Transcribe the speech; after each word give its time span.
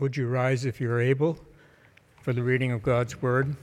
Would 0.00 0.16
you 0.16 0.28
rise 0.28 0.64
if 0.64 0.80
you're 0.80 0.98
able 0.98 1.38
for 2.22 2.32
the 2.32 2.42
reading 2.42 2.72
of 2.72 2.82
God's 2.82 3.20
Word? 3.20 3.54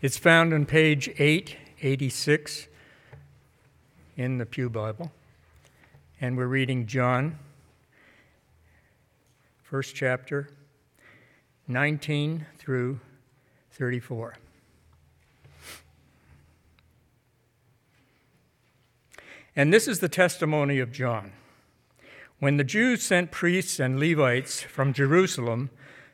It's 0.00 0.16
found 0.16 0.54
on 0.54 0.64
page 0.64 1.08
886 1.18 2.68
in 4.16 4.38
the 4.38 4.46
Pew 4.46 4.70
Bible. 4.70 5.10
And 6.20 6.36
we're 6.36 6.46
reading 6.46 6.86
John, 6.86 7.36
first 9.64 9.96
chapter, 9.96 10.50
19 11.66 12.46
through 12.56 13.00
34. 13.72 14.36
And 19.56 19.74
this 19.74 19.88
is 19.88 19.98
the 19.98 20.08
testimony 20.08 20.78
of 20.78 20.92
John. 20.92 21.32
When 22.40 22.56
the 22.56 22.64
Jews 22.64 23.02
sent 23.02 23.32
priests 23.32 23.80
and 23.80 23.98
Levites 23.98 24.62
from 24.62 24.92
Jerusalem 24.92 25.70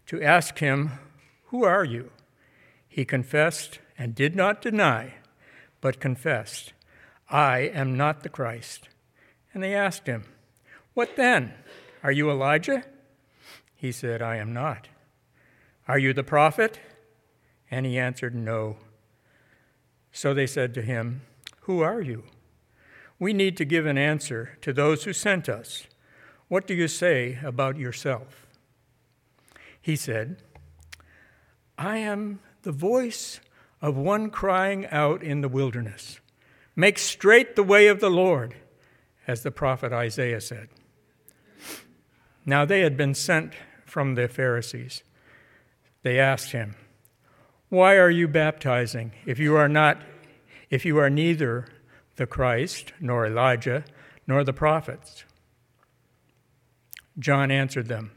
to 0.07 0.23
ask 0.23 0.59
him, 0.59 0.93
Who 1.47 1.65
are 1.65 1.85
you? 1.85 2.11
He 2.89 3.05
confessed 3.05 3.79
and 3.99 4.15
did 4.15 4.35
not 4.35 4.63
deny, 4.63 5.15
but 5.81 6.01
confessed, 6.01 6.73
I 7.29 7.59
am 7.61 7.97
not 7.97 8.23
the 8.23 8.29
Christ. 8.29 8.89
And 9.53 9.63
they 9.63 9.75
asked 9.75 10.07
him, 10.07 10.25
What 10.95 11.17
then? 11.17 11.53
Are 12.03 12.13
you 12.13 12.31
Elijah? 12.31 12.85
He 13.75 13.93
said, 13.93 14.23
I 14.23 14.37
am 14.37 14.55
not. 14.55 14.89
Are 15.87 15.99
you 15.99 16.15
the 16.15 16.25
prophet? 16.25 16.81
And 17.71 17.85
he 17.85 17.99
answered, 17.99 18.35
No. 18.35 18.79
So 20.11 20.33
they 20.33 20.47
said 20.47 20.73
to 20.75 20.83
him, 20.83 21.21
Who 21.63 21.83
are 21.83 22.01
you? 22.01 22.25
We 23.19 23.35
need 23.35 23.57
to 23.59 23.65
give 23.65 23.85
an 23.85 23.99
answer 23.99 24.57
to 24.63 24.73
those 24.73 25.05
who 25.05 25.13
sent 25.13 25.49
us. 25.49 25.87
What 26.49 26.67
do 26.67 26.75
you 26.75 26.89
say 26.89 27.39
about 27.43 27.77
yourself? 27.77 28.47
He 29.81 29.97
said, 29.97 30.37
I 31.77 31.99
am 31.99 32.41
the 32.63 32.73
voice 32.73 33.41
of 33.83 33.97
one 33.97 34.31
crying 34.31 34.87
out 34.87 35.23
in 35.23 35.41
the 35.41 35.49
wilderness, 35.49 36.21
Make 36.77 36.99
straight 36.99 37.55
the 37.55 37.63
way 37.63 37.87
of 37.87 38.01
the 38.01 38.11
Lord, 38.11 38.55
as 39.29 39.43
the 39.43 39.51
prophet 39.51 39.93
Isaiah 39.93 40.41
said. 40.41 40.69
Now 42.45 42.65
they 42.65 42.81
had 42.81 42.97
been 42.97 43.15
sent 43.15 43.53
from 43.85 44.15
the 44.15 44.27
Pharisees. 44.27 45.03
They 46.03 46.19
asked 46.19 46.53
him, 46.53 46.75
Why 47.69 47.97
are 47.97 48.11
you 48.11 48.27
baptizing 48.27 49.13
if 49.25 49.39
you 49.39 49.55
are 49.55 49.69
not 49.69 50.03
if 50.71 50.85
you 50.85 50.99
are 50.99 51.11
neither 51.11 51.67
the 52.17 52.27
Christ, 52.27 52.93
nor 53.01 53.27
Elijah, 53.27 53.85
nor 54.27 54.43
the 54.43 54.53
prophets? 54.53 55.25
John 57.19 57.51
answered 57.51 57.89
them, 57.89 58.13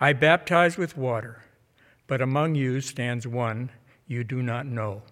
I 0.00 0.12
baptize 0.12 0.76
with 0.76 0.96
water, 0.96 1.44
but 2.06 2.20
among 2.20 2.54
you 2.54 2.80
stands 2.80 3.26
one 3.26 3.70
you 4.06 4.24
do 4.24 4.42
not 4.42 4.66
know, 4.66 5.02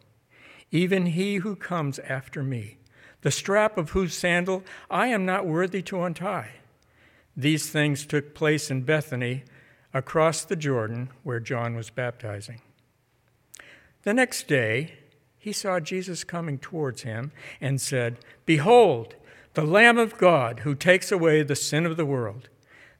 even 0.71 1.07
he 1.07 1.37
who 1.37 1.57
comes 1.57 1.99
after 2.01 2.43
me, 2.43 2.79
the 3.23 3.31
strap 3.31 3.77
of 3.77 3.91
whose 3.91 4.15
sandal 4.15 4.65
I 4.91 5.09
am 5.09 5.25
not 5.25 5.47
worthy 5.47 5.83
to 5.83 6.03
untie. 6.03 6.53
These 7.37 7.71
things 7.71 8.07
took 8.07 8.35
place 8.35 8.71
in 8.71 8.83
Bethany, 8.83 9.45
across 9.93 10.45
the 10.45 10.57
Jordan, 10.57 11.11
where 11.23 11.41
John 11.41 11.75
was 11.75 11.91
baptizing. 11.91 12.61
The 14.03 14.15
next 14.15 14.47
day, 14.47 14.95
he 15.39 15.53
saw 15.53 15.81
Jesus 15.81 16.23
coming 16.25 16.59
towards 16.59 17.03
him 17.03 17.33
and 17.61 17.81
said, 17.81 18.19
Behold, 18.47 19.15
the 19.55 19.65
Lamb 19.65 19.99
of 19.99 20.19
God 20.19 20.61
who 20.61 20.75
takes 20.75 21.11
away 21.11 21.43
the 21.43 21.57
sin 21.57 21.87
of 21.87 21.97
the 21.97 22.07
world. 22.07 22.49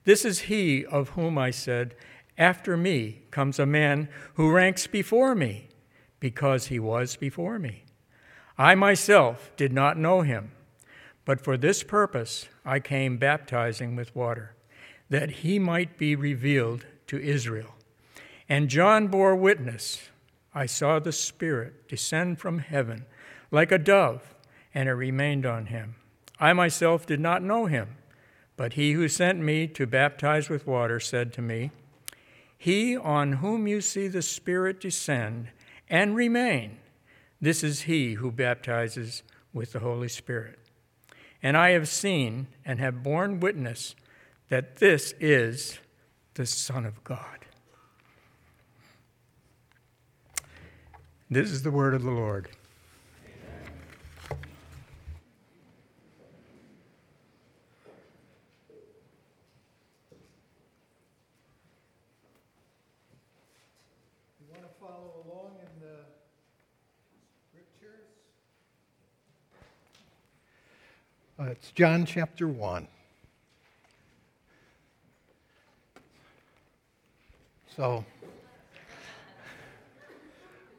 This 0.03 0.25
is 0.25 0.41
he 0.41 0.85
of 0.85 1.09
whom 1.09 1.37
I 1.37 1.51
said, 1.51 1.95
After 2.37 2.75
me 2.75 3.21
comes 3.29 3.59
a 3.59 3.65
man 3.65 4.09
who 4.33 4.51
ranks 4.51 4.87
before 4.87 5.35
me, 5.35 5.69
because 6.19 6.67
he 6.67 6.79
was 6.79 7.15
before 7.15 7.59
me. 7.59 7.83
I 8.57 8.75
myself 8.75 9.51
did 9.55 9.73
not 9.73 9.97
know 9.97 10.21
him, 10.21 10.51
but 11.25 11.41
for 11.41 11.57
this 11.57 11.83
purpose 11.83 12.47
I 12.65 12.79
came 12.79 13.17
baptizing 13.17 13.95
with 13.95 14.15
water, 14.15 14.55
that 15.09 15.31
he 15.31 15.59
might 15.59 15.97
be 15.97 16.15
revealed 16.15 16.85
to 17.07 17.19
Israel. 17.19 17.75
And 18.49 18.69
John 18.69 19.07
bore 19.07 19.35
witness 19.35 20.09
I 20.53 20.65
saw 20.65 20.99
the 20.99 21.11
Spirit 21.11 21.87
descend 21.87 22.39
from 22.39 22.59
heaven 22.59 23.05
like 23.51 23.71
a 23.71 23.77
dove, 23.77 24.35
and 24.73 24.89
it 24.89 24.93
remained 24.93 25.45
on 25.45 25.67
him. 25.67 25.95
I 26.39 26.53
myself 26.53 27.05
did 27.05 27.19
not 27.19 27.43
know 27.43 27.65
him 27.67 27.97
but 28.61 28.73
he 28.73 28.91
who 28.91 29.07
sent 29.07 29.39
me 29.39 29.65
to 29.65 29.87
baptize 29.87 30.47
with 30.47 30.67
water 30.67 30.99
said 30.99 31.33
to 31.33 31.41
me, 31.41 31.71
He 32.59 32.95
on 32.95 33.31
whom 33.33 33.65
you 33.65 33.81
see 33.81 34.07
the 34.07 34.21
Spirit 34.21 34.79
descend 34.79 35.47
and 35.89 36.15
remain, 36.15 36.77
this 37.41 37.63
is 37.63 37.81
he 37.81 38.13
who 38.13 38.31
baptizes 38.31 39.23
with 39.51 39.71
the 39.71 39.79
Holy 39.79 40.07
Spirit. 40.07 40.59
And 41.41 41.57
I 41.57 41.71
have 41.71 41.87
seen 41.87 42.49
and 42.63 42.79
have 42.79 43.01
borne 43.01 43.39
witness 43.39 43.95
that 44.49 44.75
this 44.75 45.15
is 45.19 45.79
the 46.35 46.45
Son 46.45 46.85
of 46.85 47.03
God. 47.03 47.39
This 51.31 51.49
is 51.49 51.63
the 51.63 51.71
word 51.71 51.95
of 51.95 52.03
the 52.03 52.11
Lord. 52.11 52.47
It's 71.51 71.71
John 71.73 72.05
chapter 72.05 72.47
1. 72.47 72.87
So, 77.75 78.05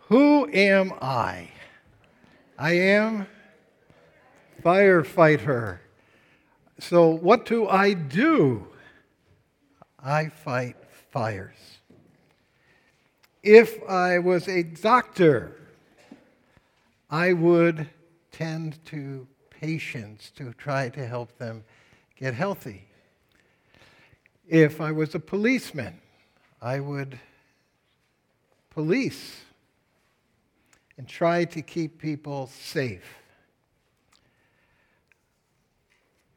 who 0.08 0.48
am 0.50 0.94
I? 1.02 1.50
I 2.58 2.72
am 2.72 3.26
firefighter. 4.64 5.80
So, 6.78 7.08
what 7.08 7.44
do 7.44 7.68
I 7.68 7.92
do? 7.92 8.66
I 10.02 10.30
fight 10.30 10.76
fires. 11.10 11.80
If 13.42 13.78
I 13.86 14.20
was 14.20 14.48
a 14.48 14.62
doctor, 14.62 15.60
I 17.10 17.34
would 17.34 17.90
tend 18.30 18.82
to 18.86 19.26
patients 19.62 20.32
to 20.34 20.52
try 20.54 20.88
to 20.88 21.06
help 21.06 21.38
them 21.38 21.62
get 22.16 22.34
healthy. 22.34 22.84
If 24.48 24.80
I 24.80 24.90
was 24.90 25.14
a 25.14 25.20
policeman, 25.20 26.00
I 26.60 26.80
would 26.80 27.16
police 28.70 29.42
and 30.98 31.06
try 31.06 31.44
to 31.44 31.62
keep 31.62 32.00
people 32.00 32.48
safe. 32.48 33.18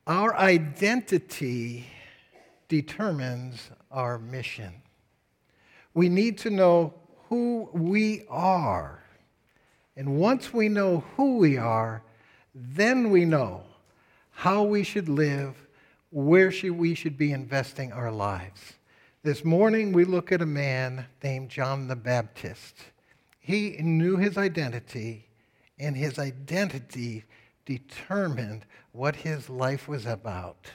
Our 0.06 0.38
identity 0.38 1.88
determines 2.68 3.72
our 3.90 4.20
mission. 4.20 4.72
We 5.96 6.10
need 6.10 6.38
to 6.40 6.52
know 6.52 6.94
who 7.30 7.70
we 7.74 8.26
are. 8.30 9.04
And 9.98 10.20
once 10.20 10.54
we 10.54 10.70
know 10.70 11.04
who 11.16 11.38
we 11.38 11.58
are, 11.58 12.04
then 12.56 13.10
we 13.10 13.26
know 13.26 13.64
how 14.32 14.64
we 14.64 14.84
should 14.84 15.10
live, 15.10 15.56
where 16.10 16.52
should 16.52 16.72
we 16.72 16.96
should 16.96 17.18
be 17.18 17.34
investing 17.34 17.92
our 17.92 18.12
lives. 18.12 18.76
This 19.24 19.44
morning 19.44 19.92
we 19.92 20.06
look 20.06 20.32
at 20.32 20.42
a 20.42 20.46
man 20.46 21.06
named 21.22 21.50
John 21.50 21.90
the 21.90 21.98
Baptist. 21.98 22.76
He 23.42 23.72
knew 23.82 24.16
his 24.16 24.38
identity, 24.38 25.26
and 25.78 25.98
his 25.98 26.18
identity 26.18 27.26
determined 27.66 28.66
what 28.94 29.18
his 29.18 29.50
life 29.50 29.90
was 29.90 30.06
about, 30.06 30.68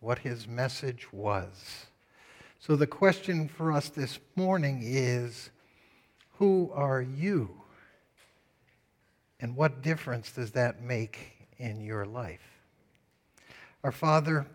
what 0.00 0.20
his 0.20 0.48
message 0.48 1.12
was. 1.12 1.86
So 2.58 2.76
the 2.76 2.86
question 2.86 3.46
for 3.46 3.72
us 3.72 3.90
this 3.90 4.18
morning 4.36 4.80
is 4.82 5.50
who 6.38 6.70
are 6.72 7.02
you? 7.02 7.59
And 9.40 9.56
what 9.56 9.82
difference 9.82 10.32
does 10.32 10.52
that 10.52 10.82
make 10.82 11.48
in 11.56 11.80
your 11.80 12.04
life? 12.04 12.60
Our 13.82 13.92
Father, 13.92 14.46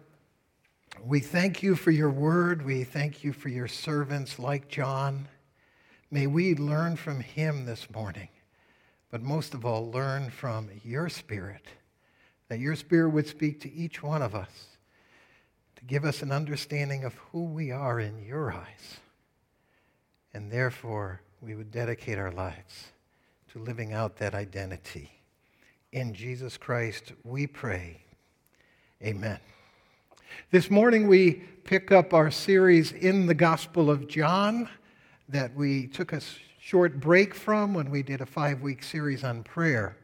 we 1.04 1.20
thank 1.20 1.64
you 1.64 1.76
for 1.76 1.92
your 1.92 2.12
word. 2.12 2.64
We 2.64 2.84
thank 2.84 3.24
you 3.24 3.34
for 3.34 3.50
your 3.50 3.68
servants 3.68 4.38
like 4.38 4.68
John. 4.68 5.28
May 6.12 6.28
we 6.28 6.54
learn 6.56 6.96
from 6.96 7.20
him 7.20 7.66
this 7.66 7.90
morning, 7.90 8.30
but 9.10 9.24
most 9.24 9.56
of 9.56 9.66
all, 9.66 9.92
learn 9.92 10.30
from 10.30 10.70
your 10.84 11.10
spirit, 11.10 11.66
that 12.48 12.60
your 12.60 12.76
spirit 12.76 13.10
would 13.10 13.28
speak 13.28 13.60
to 13.62 13.74
each 13.74 14.04
one 14.04 14.22
of 14.22 14.36
us 14.36 14.78
to 15.78 15.84
give 15.86 16.06
us 16.06 16.22
an 16.22 16.32
understanding 16.32 17.04
of 17.04 17.16
who 17.32 17.44
we 17.44 17.72
are 17.72 18.00
in 18.00 18.24
your 18.24 18.54
eyes. 18.54 19.00
And 20.32 20.52
therefore, 20.52 21.22
we 21.42 21.56
would 21.56 21.72
dedicate 21.72 22.20
our 22.20 22.32
lives 22.32 22.92
to 23.56 23.62
living 23.62 23.94
out 23.94 24.18
that 24.18 24.36
identity. 24.36 25.10
In 25.94 26.14
Jesus 26.14 26.58
Christ, 26.58 27.14
we 27.24 27.48
pray. 27.48 28.02
Amen. 29.02 29.40
This 30.52 30.70
morning, 30.70 31.08
we 31.08 31.36
pick 31.64 31.90
up 31.90 32.14
our 32.14 32.30
series 32.30 32.92
in 32.92 33.28
the 33.28 33.34
Gospel 33.34 33.90
of 33.90 34.10
John 34.10 34.68
that 35.30 35.56
we 35.56 35.88
took 35.88 36.12
a 36.12 36.20
short 36.60 37.00
break 37.00 37.34
from 37.34 37.74
when 37.74 37.90
we 37.90 38.04
did 38.04 38.20
a 38.20 38.26
five 38.26 38.62
week 38.62 38.84
series 38.84 39.24
on 39.24 39.42
prayer. 39.42 39.96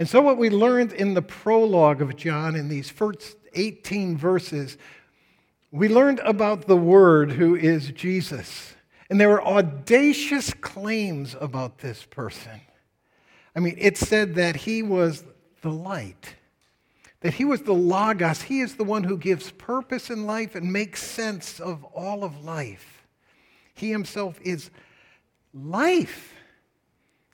And 0.00 0.08
so, 0.08 0.20
what 0.20 0.36
we 0.36 0.50
learned 0.50 0.92
in 0.94 1.14
the 1.14 1.22
prologue 1.22 2.02
of 2.02 2.16
John 2.16 2.56
in 2.56 2.68
these 2.68 2.90
first 2.90 3.36
18 3.54 4.16
verses, 4.16 4.78
we 5.70 5.88
learned 5.88 6.18
about 6.24 6.66
the 6.66 6.76
Word 6.76 7.30
who 7.30 7.54
is 7.54 7.92
Jesus. 7.92 8.74
And 9.10 9.20
there 9.20 9.28
were 9.28 9.44
audacious 9.44 10.52
claims 10.54 11.36
about 11.40 11.78
this 11.78 12.04
person. 12.04 12.60
I 13.54 13.60
mean, 13.60 13.76
it 13.78 13.96
said 13.96 14.34
that 14.36 14.56
he 14.56 14.82
was 14.82 15.24
the 15.62 15.70
light, 15.70 16.34
that 17.20 17.34
he 17.34 17.44
was 17.44 17.62
the 17.62 17.74
Logos. 17.74 18.42
He 18.42 18.60
is 18.60 18.76
the 18.76 18.84
one 18.84 19.04
who 19.04 19.16
gives 19.16 19.50
purpose 19.52 20.10
in 20.10 20.26
life 20.26 20.54
and 20.54 20.72
makes 20.72 21.02
sense 21.02 21.60
of 21.60 21.84
all 21.84 22.24
of 22.24 22.44
life. 22.44 23.06
He 23.74 23.90
himself 23.90 24.38
is 24.42 24.70
life. 25.52 26.32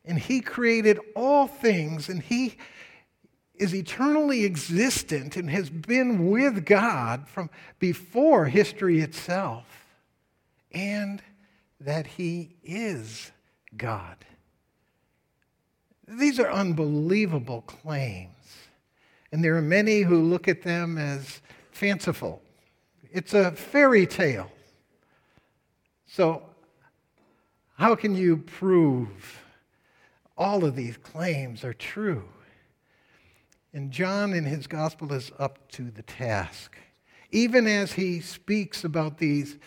And 0.05 0.19
he 0.19 0.41
created 0.41 0.99
all 1.15 1.47
things, 1.47 2.09
and 2.09 2.23
he 2.23 2.57
is 3.55 3.75
eternally 3.75 4.45
existent 4.45 5.37
and 5.37 5.51
has 5.51 5.69
been 5.69 6.31
with 6.31 6.65
God 6.65 7.29
from 7.29 7.51
before 7.79 8.47
history 8.47 9.01
itself. 9.01 9.67
And 10.73 11.23
that 11.81 12.07
he 12.07 12.57
is 12.63 13.33
God. 13.77 14.17
These 16.07 16.39
are 16.39 16.51
unbelievable 16.51 17.63
claims. 17.63 18.35
And 19.33 19.45
there 19.45 19.57
are 19.57 19.63
many 19.63 20.03
who 20.03 20.21
look 20.23 20.49
at 20.49 20.63
them 20.63 20.99
as 20.99 21.41
fanciful. 21.71 22.43
It's 23.13 23.33
a 23.33 23.53
fairy 23.53 24.07
tale. 24.07 24.51
So, 26.07 26.43
how 27.77 27.95
can 27.95 28.15
you 28.15 28.39
prove 28.39 29.41
all 30.37 30.65
of 30.65 30.75
these 30.75 30.97
claims 30.97 31.65
are 31.65 31.73
true? 31.73 32.25
And 33.73 33.93
John 33.93 34.35
in 34.35 34.45
his 34.45 34.67
gospel 34.67 35.13
is 35.13 35.31
up 35.39 35.71
to 35.73 35.91
the 35.91 36.03
task. 36.03 36.77
Even 37.31 37.69
as 37.69 37.93
he 37.93 38.21
speaks 38.21 38.83
about 38.83 39.19
these 39.19 39.59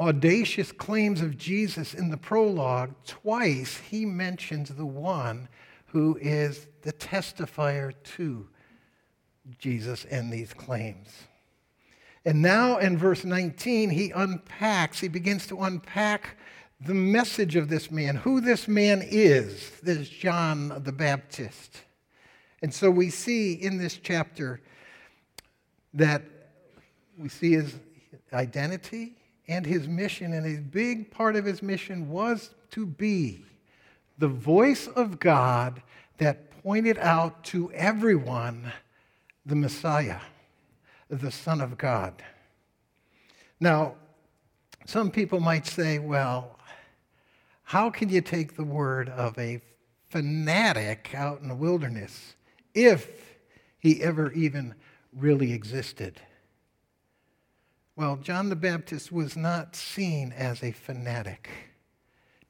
audacious 0.00 0.72
claims 0.72 1.20
of 1.20 1.36
Jesus 1.36 1.92
in 1.92 2.08
the 2.08 2.16
prologue, 2.16 2.94
twice 3.06 3.76
he 3.76 4.06
mentions 4.06 4.70
the 4.70 4.86
one 4.86 5.48
who 5.86 6.18
is 6.20 6.66
the 6.82 6.92
testifier 6.94 7.92
to 8.16 8.48
Jesus 9.58 10.06
and 10.06 10.32
these 10.32 10.54
claims. 10.54 11.08
And 12.24 12.40
now 12.40 12.78
in 12.78 12.96
verse 12.96 13.24
19, 13.24 13.90
he 13.90 14.10
unpacks, 14.10 15.00
he 15.00 15.08
begins 15.08 15.46
to 15.48 15.60
unpack 15.60 16.38
the 16.80 16.94
message 16.94 17.56
of 17.56 17.68
this 17.68 17.90
man, 17.90 18.16
who 18.16 18.40
this 18.40 18.66
man 18.66 19.02
is, 19.04 19.70
this 19.82 20.08
John 20.08 20.82
the 20.82 20.92
Baptist. 20.92 21.82
And 22.62 22.72
so 22.72 22.90
we 22.90 23.10
see 23.10 23.52
in 23.52 23.76
this 23.76 23.98
chapter 23.98 24.60
that 25.92 26.22
we 27.18 27.28
see 27.28 27.52
his 27.52 27.74
identity, 28.32 29.16
and 29.50 29.66
his 29.66 29.88
mission, 29.88 30.32
and 30.32 30.46
a 30.46 30.60
big 30.60 31.10
part 31.10 31.34
of 31.34 31.44
his 31.44 31.60
mission 31.60 32.08
was 32.08 32.50
to 32.70 32.86
be 32.86 33.44
the 34.16 34.28
voice 34.28 34.86
of 34.86 35.18
God 35.18 35.82
that 36.18 36.62
pointed 36.62 36.96
out 36.98 37.42
to 37.46 37.72
everyone 37.72 38.72
the 39.44 39.56
Messiah, 39.56 40.20
the 41.08 41.32
Son 41.32 41.60
of 41.60 41.76
God. 41.76 42.22
Now, 43.58 43.96
some 44.86 45.10
people 45.10 45.40
might 45.40 45.66
say, 45.66 45.98
well, 45.98 46.56
how 47.64 47.90
can 47.90 48.08
you 48.08 48.20
take 48.20 48.54
the 48.54 48.64
word 48.64 49.08
of 49.08 49.36
a 49.36 49.60
fanatic 50.10 51.10
out 51.12 51.40
in 51.40 51.48
the 51.48 51.56
wilderness 51.56 52.34
if 52.72 53.40
he 53.80 54.00
ever 54.00 54.30
even 54.32 54.76
really 55.12 55.52
existed? 55.52 56.20
Well, 57.96 58.16
John 58.16 58.48
the 58.48 58.56
Baptist 58.56 59.12
was 59.12 59.36
not 59.36 59.76
seen 59.76 60.32
as 60.32 60.62
a 60.62 60.72
fanatic. 60.72 61.48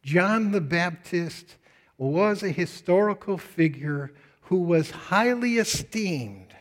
John 0.03 0.53
the 0.53 0.61
Baptist 0.61 1.57
was 1.99 2.43
a 2.43 2.51
historical 2.51 3.37
figure 3.37 4.13
who 4.43 4.57
was 4.63 4.91
highly 4.91 5.59
esteemed. 5.59 6.55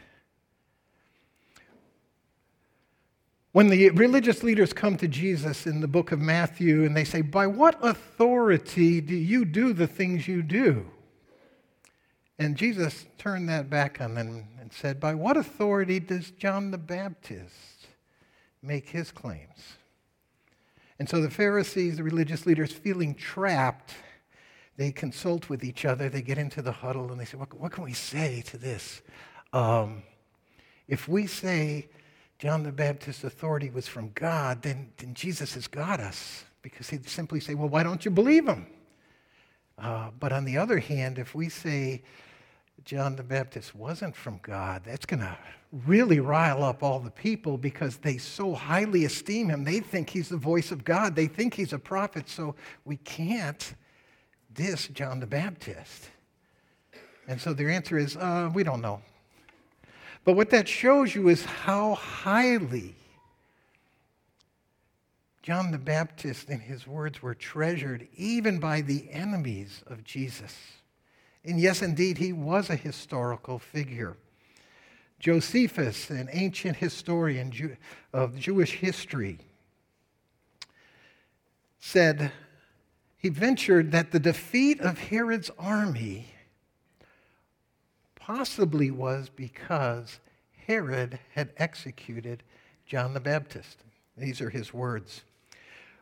When 3.51 3.69
the 3.69 3.89
religious 3.91 4.43
leaders 4.43 4.73
come 4.73 4.95
to 4.97 5.07
Jesus 5.07 5.65
in 5.65 5.81
the 5.81 5.87
book 5.87 6.11
of 6.11 6.19
Matthew 6.19 6.83
and 6.83 6.95
they 6.95 7.03
say, 7.03 7.21
By 7.21 7.47
what 7.47 7.83
authority 7.83 9.01
do 9.01 9.15
you 9.15 9.43
do 9.43 9.73
the 9.73 9.87
things 9.87 10.27
you 10.27 10.43
do? 10.43 10.85
And 12.37 12.55
Jesus 12.55 13.07
turned 13.17 13.49
that 13.49 13.69
back 13.69 13.99
on 13.99 14.15
them 14.15 14.47
and 14.59 14.71
said, 14.71 14.99
By 14.99 15.15
what 15.15 15.35
authority 15.35 15.99
does 15.99 16.31
John 16.31 16.71
the 16.71 16.77
Baptist 16.77 17.53
make 18.61 18.89
his 18.89 19.11
claims. 19.11 19.77
And 20.99 21.07
so 21.07 21.21
the 21.21 21.29
Pharisees, 21.29 21.97
the 21.97 22.03
religious 22.03 22.45
leaders, 22.45 22.73
feeling 22.73 23.15
trapped, 23.15 23.93
they 24.75 24.91
consult 24.91 25.49
with 25.49 25.63
each 25.63 25.85
other. 25.85 26.09
They 26.09 26.21
get 26.21 26.37
into 26.37 26.61
the 26.61 26.71
huddle 26.71 27.11
and 27.11 27.19
they 27.19 27.25
say, 27.25 27.37
What, 27.37 27.53
what 27.53 27.71
can 27.71 27.83
we 27.83 27.93
say 27.93 28.43
to 28.47 28.57
this? 28.57 29.01
Um, 29.53 30.03
if 30.87 31.07
we 31.07 31.27
say 31.27 31.89
John 32.37 32.63
the 32.63 32.71
Baptist's 32.71 33.23
authority 33.23 33.69
was 33.69 33.87
from 33.87 34.11
God, 34.15 34.61
then, 34.61 34.91
then 34.97 35.13
Jesus 35.13 35.53
has 35.53 35.67
got 35.67 35.99
us. 35.99 36.45
Because 36.61 36.89
he'd 36.89 37.07
simply 37.07 37.39
say, 37.39 37.55
Well, 37.55 37.69
why 37.69 37.83
don't 37.83 38.03
you 38.03 38.11
believe 38.11 38.47
him? 38.47 38.67
Uh, 39.77 40.11
but 40.19 40.33
on 40.33 40.43
the 40.43 40.57
other 40.57 40.79
hand, 40.79 41.17
if 41.17 41.33
we 41.33 41.47
say 41.47 42.03
John 42.85 43.15
the 43.15 43.23
Baptist 43.23 43.75
wasn't 43.75 44.15
from 44.15 44.39
God, 44.41 44.83
that's 44.85 45.05
going 45.05 45.19
to 45.19 45.37
really 45.85 46.19
rile 46.19 46.63
up 46.63 46.81
all 46.81 46.99
the 46.99 47.11
people 47.11 47.57
because 47.57 47.97
they 47.97 48.17
so 48.17 48.53
highly 48.53 49.05
esteem 49.05 49.49
him. 49.49 49.63
They 49.63 49.79
think 49.79 50.09
he's 50.09 50.29
the 50.29 50.37
voice 50.37 50.71
of 50.71 50.83
God, 50.83 51.15
they 51.15 51.27
think 51.27 51.53
he's 51.53 51.73
a 51.73 51.79
prophet, 51.79 52.29
so 52.29 52.55
we 52.85 52.97
can't 52.97 53.75
diss 54.53 54.87
John 54.87 55.19
the 55.19 55.27
Baptist. 55.27 56.09
And 57.27 57.39
so 57.39 57.53
their 57.53 57.69
answer 57.69 57.97
is, 57.97 58.17
uh, 58.17 58.49
we 58.53 58.63
don't 58.63 58.81
know. 58.81 59.01
But 60.25 60.33
what 60.33 60.49
that 60.49 60.67
shows 60.67 61.13
you 61.13 61.29
is 61.29 61.45
how 61.45 61.95
highly 61.95 62.95
John 65.41 65.71
the 65.71 65.77
Baptist 65.77 66.49
and 66.49 66.61
his 66.61 66.85
words 66.85 67.21
were 67.21 67.35
treasured 67.35 68.07
even 68.15 68.59
by 68.59 68.81
the 68.81 69.09
enemies 69.11 69.83
of 69.87 70.03
Jesus. 70.03 70.55
And 71.43 71.59
yes, 71.59 71.81
indeed, 71.81 72.17
he 72.17 72.33
was 72.33 72.69
a 72.69 72.75
historical 72.75 73.59
figure. 73.59 74.17
Josephus, 75.19 76.09
an 76.09 76.29
ancient 76.31 76.77
historian 76.77 77.77
of 78.13 78.39
Jewish 78.39 78.73
history, 78.77 79.39
said 81.79 82.31
he 83.17 83.29
ventured 83.29 83.91
that 83.91 84.11
the 84.11 84.19
defeat 84.19 84.79
of 84.79 84.97
Herod's 84.97 85.51
army 85.57 86.27
possibly 88.15 88.91
was 88.91 89.29
because 89.29 90.19
Herod 90.67 91.19
had 91.33 91.51
executed 91.57 92.43
John 92.85 93.13
the 93.13 93.19
Baptist. 93.19 93.79
These 94.17 94.39
are 94.39 94.49
his 94.49 94.73
words. 94.73 95.23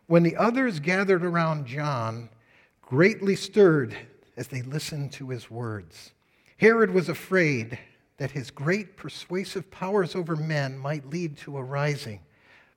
When 0.07 0.23
the 0.23 0.35
others 0.35 0.79
gathered 0.79 1.23
around 1.23 1.65
John, 1.65 2.29
greatly 2.81 3.35
stirred 3.35 3.95
as 4.37 4.47
they 4.47 4.61
listened 4.61 5.11
to 5.11 5.29
his 5.29 5.51
words. 5.51 6.11
Herod 6.57 6.91
was 6.91 7.09
afraid 7.09 7.77
that 8.17 8.31
his 8.31 8.51
great 8.51 8.95
persuasive 8.95 9.69
powers 9.69 10.15
over 10.15 10.35
men 10.35 10.77
might 10.77 11.09
lead 11.09 11.37
to 11.37 11.57
a 11.57 11.63
rising, 11.63 12.21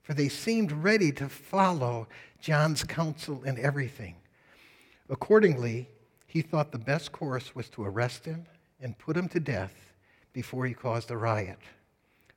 for 0.02 0.14
they 0.14 0.28
seemed 0.28 0.72
ready 0.72 1.12
to 1.12 1.28
follow 1.28 2.08
John's 2.40 2.82
counsel 2.82 3.44
in 3.44 3.58
everything. 3.58 4.16
Accordingly, 5.08 5.88
he 6.26 6.42
thought 6.42 6.72
the 6.72 6.78
best 6.78 7.12
course 7.12 7.54
was 7.54 7.68
to 7.70 7.84
arrest 7.84 8.24
him 8.24 8.44
and 8.80 8.98
put 8.98 9.16
him 9.16 9.28
to 9.28 9.40
death 9.40 9.92
before 10.32 10.64
he 10.66 10.74
caused 10.74 11.10
a 11.10 11.16
riot, 11.16 11.58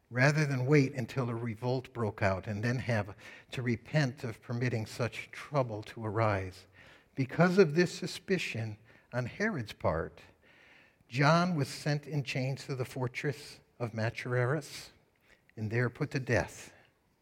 rather 0.10 0.46
than 0.46 0.66
wait 0.66 0.94
until 0.96 1.30
a 1.30 1.36
revolt 1.36 1.94
broke 1.94 2.22
out 2.22 2.48
and 2.48 2.64
then 2.64 2.78
have 2.78 3.16
to 3.52 3.62
repent 3.62 4.24
of 4.24 4.42
permitting 4.42 4.86
such 4.86 5.30
trouble 5.32 5.84
to 5.84 6.06
arise. 6.06 6.66
Because 7.16 7.58
of 7.58 7.76
this 7.76 7.92
suspicion, 7.92 8.76
on 9.14 9.26
Herod's 9.26 9.74
part, 9.74 10.20
John 11.08 11.56
was 11.56 11.68
sent 11.68 12.06
in 12.08 12.24
chains 12.24 12.66
to 12.66 12.76
the 12.76 12.86
fortress 12.86 13.60
of 13.80 13.94
Machaerus 13.94 14.90
and 15.56 15.70
there 15.70 15.90
put 15.90 16.12
to 16.12 16.20
death 16.20 16.72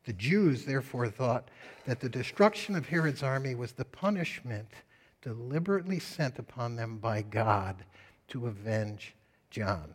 The 0.06 0.14
Jews 0.14 0.66
therefore 0.66 1.10
thought 1.10 1.50
that 1.86 2.00
the 2.00 2.10
destruction 2.10 2.76
of 2.76 2.88
Herod's 2.88 3.22
army 3.22 3.54
was 3.54 3.74
the 3.74 3.86
punishment 3.86 4.70
deliberately 5.22 6.00
sent 6.00 6.40
upon 6.40 6.76
them 6.76 6.98
by 6.98 7.22
God 7.22 7.84
to 8.30 8.48
avenge 8.48 9.14
John. 9.52 9.94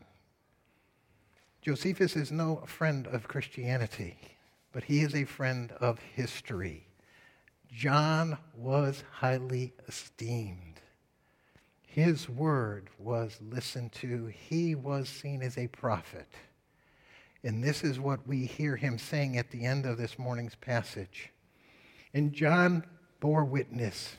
Josephus 1.62 2.15
is 2.15 2.31
no 2.31 2.62
friend 2.67 3.09
of 3.09 3.26
Christianity, 3.26 4.17
but 4.73 4.85
he 4.85 5.00
is 5.00 5.15
a 5.15 5.25
friend 5.25 5.73
of 5.81 5.99
history. 5.99 6.87
John 7.73 8.38
was 8.55 9.03
highly 9.11 9.73
esteemed. 9.88 10.75
His 11.97 12.29
word 12.29 12.91
was 12.99 13.38
listened 13.41 13.91
to. 13.93 14.26
He 14.26 14.75
was 14.75 15.09
seen 15.09 15.41
as 15.41 15.57
a 15.57 15.67
prophet. 15.69 16.29
And 17.43 17.65
this 17.65 17.83
is 17.83 17.99
what 17.99 18.29
we 18.29 18.45
hear 18.45 18.76
him 18.76 18.99
saying 18.99 19.38
at 19.38 19.50
the 19.50 19.65
end 19.65 19.87
of 19.87 19.97
this 19.97 20.19
morning's 20.19 20.57
passage. 20.57 21.31
And 22.12 22.35
John 22.35 22.85
bore 23.19 23.47
witness. 23.47 24.15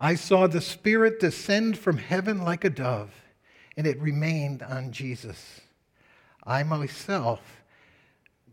I 0.00 0.16
saw 0.16 0.48
the 0.48 0.60
Spirit 0.60 1.20
descend 1.20 1.78
from 1.78 1.96
heaven 1.96 2.42
like 2.42 2.64
a 2.64 2.70
dove, 2.70 3.14
and 3.76 3.86
it 3.86 4.00
remained 4.00 4.64
on 4.64 4.90
Jesus. 4.90 5.60
I 6.42 6.64
myself 6.64 7.62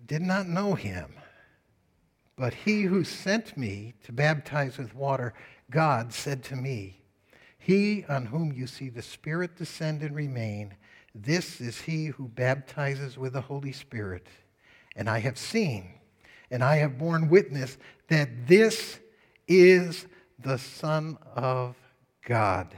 did 0.06 0.22
not 0.22 0.48
know 0.48 0.76
him, 0.76 1.12
but 2.36 2.54
he 2.54 2.84
who 2.84 3.04
sent 3.04 3.58
me 3.58 3.96
to 4.04 4.12
baptize 4.12 4.78
with 4.78 4.94
water, 4.94 5.34
God 5.72 6.14
said 6.14 6.44
to 6.44 6.56
me, 6.56 7.02
He 7.66 8.06
on 8.08 8.28
whom 8.28 8.54
you 8.54 8.68
see 8.68 8.90
the 8.90 9.02
Spirit 9.02 9.56
descend 9.56 10.04
and 10.04 10.16
remain, 10.16 10.76
this 11.16 11.60
is 11.60 11.82
he 11.82 12.06
who 12.06 12.28
baptizes 12.28 13.18
with 13.18 13.34
the 13.34 13.42
Holy 13.42 13.72
Spirit. 13.72 14.28
And 14.96 15.10
I 15.10 15.18
have 15.22 15.40
seen, 15.40 15.90
and 16.52 16.64
I 16.64 16.76
have 16.76 17.00
borne 17.00 17.28
witness 17.28 17.80
that 18.08 18.46
this 18.46 19.00
is 19.48 20.06
the 20.38 20.60
Son 20.60 21.18
of 21.36 21.76
God. 22.24 22.78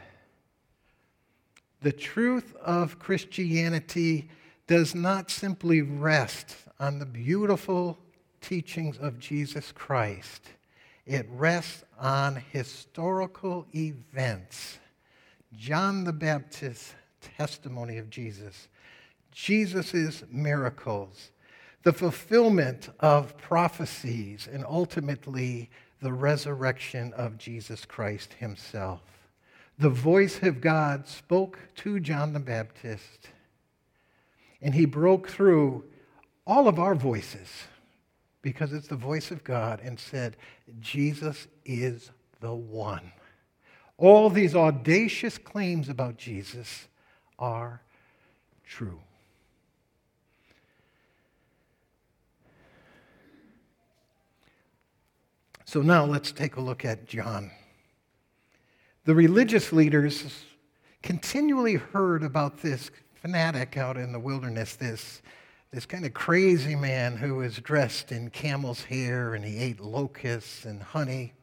The 1.82 1.92
truth 1.92 2.56
of 2.56 2.98
Christianity 2.98 4.30
does 4.68 4.96
not 4.96 5.30
simply 5.30 5.82
rest 5.82 6.56
on 6.80 7.00
the 7.00 7.06
beautiful 7.06 7.98
teachings 8.40 8.98
of 8.98 9.20
Jesus 9.20 9.74
Christ, 9.74 10.48
it 11.08 11.26
rests 11.32 11.84
on 11.98 12.44
historical 12.52 13.66
events. 13.74 14.78
John 15.56 16.04
the 16.04 16.14
Baptist's 16.14 16.94
testimony 17.38 17.98
of 17.98 18.10
Jesus, 18.10 18.68
Jesus' 19.32 20.24
miracles, 20.30 21.32
the 21.84 21.94
fulfillment 21.94 22.90
of 23.00 23.38
prophecies, 23.38 24.50
and 24.52 24.66
ultimately 24.66 25.70
the 26.02 26.12
resurrection 26.12 27.14
of 27.14 27.38
Jesus 27.38 27.86
Christ 27.86 28.34
himself. 28.34 29.02
The 29.80 29.90
voice 29.90 30.44
of 30.44 30.60
God 30.60 31.08
spoke 31.08 31.60
to 31.76 32.00
John 32.02 32.34
the 32.34 32.40
Baptist, 32.40 33.30
and 34.62 34.76
he 34.76 34.86
broke 34.86 35.30
through 35.30 35.86
all 36.46 36.68
of 36.68 36.80
our 36.80 36.96
voices 36.96 37.50
because 38.48 38.72
it's 38.72 38.88
the 38.88 38.96
voice 38.96 39.30
of 39.30 39.44
God 39.44 39.82
and 39.84 40.00
said, 40.00 40.38
Jesus 40.80 41.50
is 41.66 42.12
the 42.40 42.56
one. 42.56 43.12
All 43.98 44.30
these 44.30 44.56
audacious 44.56 45.38
claims 45.38 45.90
about 45.90 46.16
Jesus 46.16 46.88
are 47.38 47.82
true. 48.66 49.02
So 55.66 55.82
now 55.82 56.06
let's 56.06 56.32
take 56.32 56.56
a 56.56 56.62
look 56.62 56.86
at 56.86 57.06
John. 57.06 57.52
The 59.04 59.14
religious 59.14 59.74
leaders 59.74 60.46
continually 61.04 61.76
heard 61.76 62.24
about 62.24 62.62
this 62.62 62.92
fanatic 63.14 63.76
out 63.76 63.98
in 63.98 64.14
the 64.14 64.20
wilderness, 64.22 64.78
this, 64.78 65.22
this 65.72 65.86
kind 65.86 66.06
of 66.06 66.14
crazy 66.14 66.76
man 66.76 67.18
who 67.18 67.36
was 67.36 67.58
dressed 67.58 68.12
in 68.12 68.30
camel's 68.30 68.84
hair 68.84 69.34
and 69.34 69.44
he 69.44 69.58
ate 69.58 69.80
locusts 69.80 70.66
and 70.66 70.82
honey. 70.82 71.34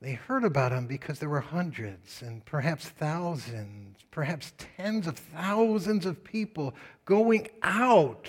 They 0.00 0.12
heard 0.12 0.44
about 0.44 0.70
him 0.70 0.86
because 0.86 1.18
there 1.18 1.28
were 1.28 1.40
hundreds 1.40 2.22
and 2.22 2.44
perhaps 2.44 2.88
thousands, 2.88 3.98
perhaps 4.10 4.52
tens 4.76 5.06
of 5.06 5.18
thousands 5.18 6.06
of 6.06 6.22
people 6.22 6.74
going 7.04 7.48
out, 7.62 8.28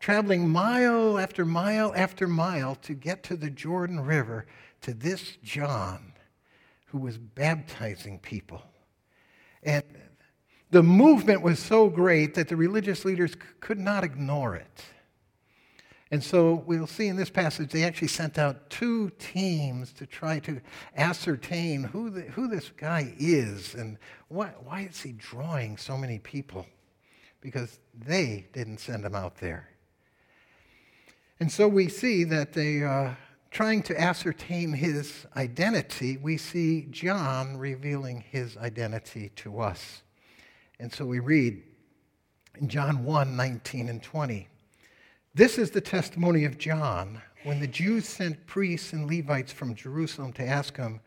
traveling 0.00 0.48
mile 0.48 1.18
after 1.18 1.44
mile 1.44 1.92
after 1.94 2.26
mile 2.26 2.76
to 2.76 2.94
get 2.94 3.22
to 3.24 3.36
the 3.36 3.50
Jordan 3.50 4.00
River 4.00 4.46
to 4.82 4.94
this 4.94 5.36
John 5.42 6.12
who 6.86 6.98
was 6.98 7.18
baptizing 7.18 8.18
people. 8.20 8.62
And 9.62 9.82
the 10.74 10.82
movement 10.82 11.40
was 11.40 11.60
so 11.60 11.88
great 11.88 12.34
that 12.34 12.48
the 12.48 12.56
religious 12.56 13.04
leaders 13.04 13.36
could 13.60 13.78
not 13.78 14.02
ignore 14.02 14.56
it. 14.56 14.84
And 16.10 16.20
so 16.22 16.64
we'll 16.66 16.88
see 16.88 17.06
in 17.06 17.14
this 17.14 17.30
passage, 17.30 17.70
they 17.70 17.84
actually 17.84 18.08
sent 18.08 18.38
out 18.38 18.70
two 18.70 19.10
teams 19.20 19.92
to 19.92 20.04
try 20.04 20.40
to 20.40 20.60
ascertain 20.96 21.84
who, 21.84 22.10
the, 22.10 22.22
who 22.22 22.48
this 22.48 22.72
guy 22.76 23.14
is 23.20 23.76
and 23.76 23.98
why, 24.26 24.48
why 24.64 24.80
is 24.80 25.00
he 25.00 25.12
drawing 25.12 25.76
so 25.76 25.96
many 25.96 26.18
people? 26.18 26.66
Because 27.40 27.78
they 27.96 28.48
didn't 28.52 28.78
send 28.78 29.04
him 29.04 29.14
out 29.14 29.36
there. 29.36 29.68
And 31.38 31.52
so 31.52 31.68
we 31.68 31.88
see 31.88 32.24
that 32.24 32.52
they 32.52 32.80
are 32.80 33.06
uh, 33.06 33.14
trying 33.52 33.84
to 33.84 34.00
ascertain 34.00 34.72
his 34.72 35.24
identity. 35.36 36.16
We 36.16 36.36
see 36.36 36.88
John 36.90 37.58
revealing 37.58 38.24
his 38.28 38.56
identity 38.56 39.30
to 39.36 39.60
us. 39.60 40.00
And 40.84 40.92
so 40.92 41.06
we 41.06 41.18
read 41.18 41.62
in 42.60 42.68
John 42.68 43.04
1 43.04 43.34
19 43.34 43.88
and 43.88 44.02
20. 44.02 44.48
This 45.34 45.56
is 45.56 45.70
the 45.70 45.80
testimony 45.80 46.44
of 46.44 46.58
John 46.58 47.22
when 47.42 47.58
the 47.58 47.66
Jews 47.66 48.06
sent 48.06 48.46
priests 48.46 48.92
and 48.92 49.10
Levites 49.10 49.50
from 49.50 49.74
Jerusalem 49.74 50.34
to 50.34 50.46
ask 50.46 50.76
him, 50.76 51.00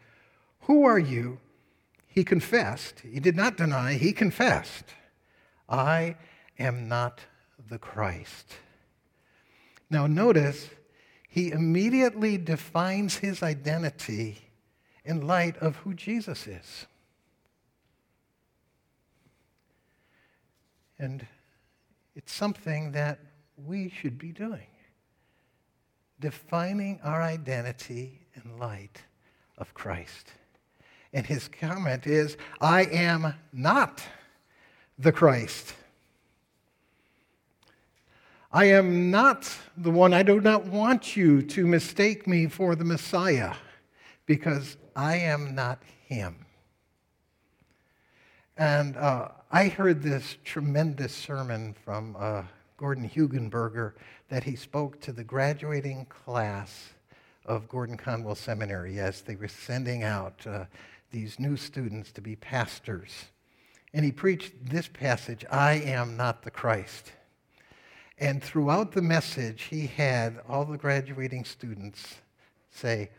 Who 0.62 0.84
are 0.84 0.98
you? 0.98 1.38
He 2.08 2.24
confessed. 2.24 3.02
He 3.02 3.20
did 3.20 3.36
not 3.36 3.56
deny, 3.56 3.94
he 3.94 4.14
confessed, 4.14 4.96
I 5.70 6.16
am 6.58 6.88
not 6.88 7.22
the 7.70 7.78
Christ. 7.78 8.56
Now, 9.92 10.08
notice 10.08 10.72
he 11.30 11.52
immediately 11.52 12.40
defines 12.40 13.18
his 13.18 13.44
identity 13.44 14.40
in 15.06 15.28
light 15.28 15.56
of 15.58 15.76
who 15.76 15.94
Jesus 15.94 16.48
is. 16.48 16.88
And 21.00 21.26
it's 22.16 22.34
something 22.34 22.92
that 22.94 23.20
we 23.56 23.90
should 23.90 24.18
be 24.18 24.32
doing. 24.32 24.68
Defining 26.20 27.00
our 27.04 27.22
identity 27.22 28.28
in 28.34 28.58
light 28.58 29.02
of 29.58 29.74
Christ. 29.74 30.32
And 31.14 31.26
his 31.26 31.48
comment 31.48 32.08
is, 32.08 32.38
I 32.60 32.86
am 32.86 33.34
not 33.54 34.04
the 34.98 35.12
Christ. 35.12 35.74
I 38.52 38.66
am 38.66 39.12
not 39.12 39.56
the 39.76 39.92
one. 39.92 40.14
I 40.14 40.24
do 40.24 40.42
not 40.42 40.66
want 40.66 41.16
you 41.16 41.42
to 41.44 41.68
mistake 41.68 42.28
me 42.28 42.48
for 42.48 42.76
the 42.76 42.86
Messiah 42.86 43.54
because 44.26 44.78
I 44.96 45.18
am 45.18 45.54
not 45.54 45.84
him. 46.08 46.46
And 48.58 48.98
uh, 48.98 49.30
I 49.50 49.70
heard 49.70 50.04
this 50.04 50.36
tremendous 50.44 51.14
sermon 51.14 51.74
from 51.86 52.18
uh, 52.20 52.44
Gordon 52.76 53.10
Hugenberger 53.10 53.94
that 54.28 54.44
he 54.44 54.58
spoke 54.58 55.00
to 55.00 55.14
the 55.14 55.24
graduating 55.24 56.06
class 56.08 56.90
of 57.46 57.70
Gordon 57.70 57.96
Conwell 57.96 58.36
Seminary 58.36 59.00
as 59.00 59.22
they 59.22 59.38
were 59.38 59.48
sending 59.48 60.04
out 60.04 60.46
uh, 60.46 60.66
these 61.12 61.40
new 61.40 61.56
students 61.56 62.12
to 62.12 62.22
be 62.22 62.36
pastors. 62.36 63.28
And 63.94 64.04
he 64.04 64.12
preached 64.12 64.52
this 64.70 64.90
passage 64.90 65.46
I 65.50 65.76
am 65.76 66.18
not 66.18 66.44
the 66.44 66.52
Christ. 66.52 67.14
And 68.18 68.44
throughout 68.44 68.92
the 68.92 69.02
message, 69.02 69.64
he 69.64 69.88
had 69.88 70.42
all 70.50 70.66
the 70.66 70.78
graduating 70.78 71.46
students 71.46 72.16
say, 72.70 73.12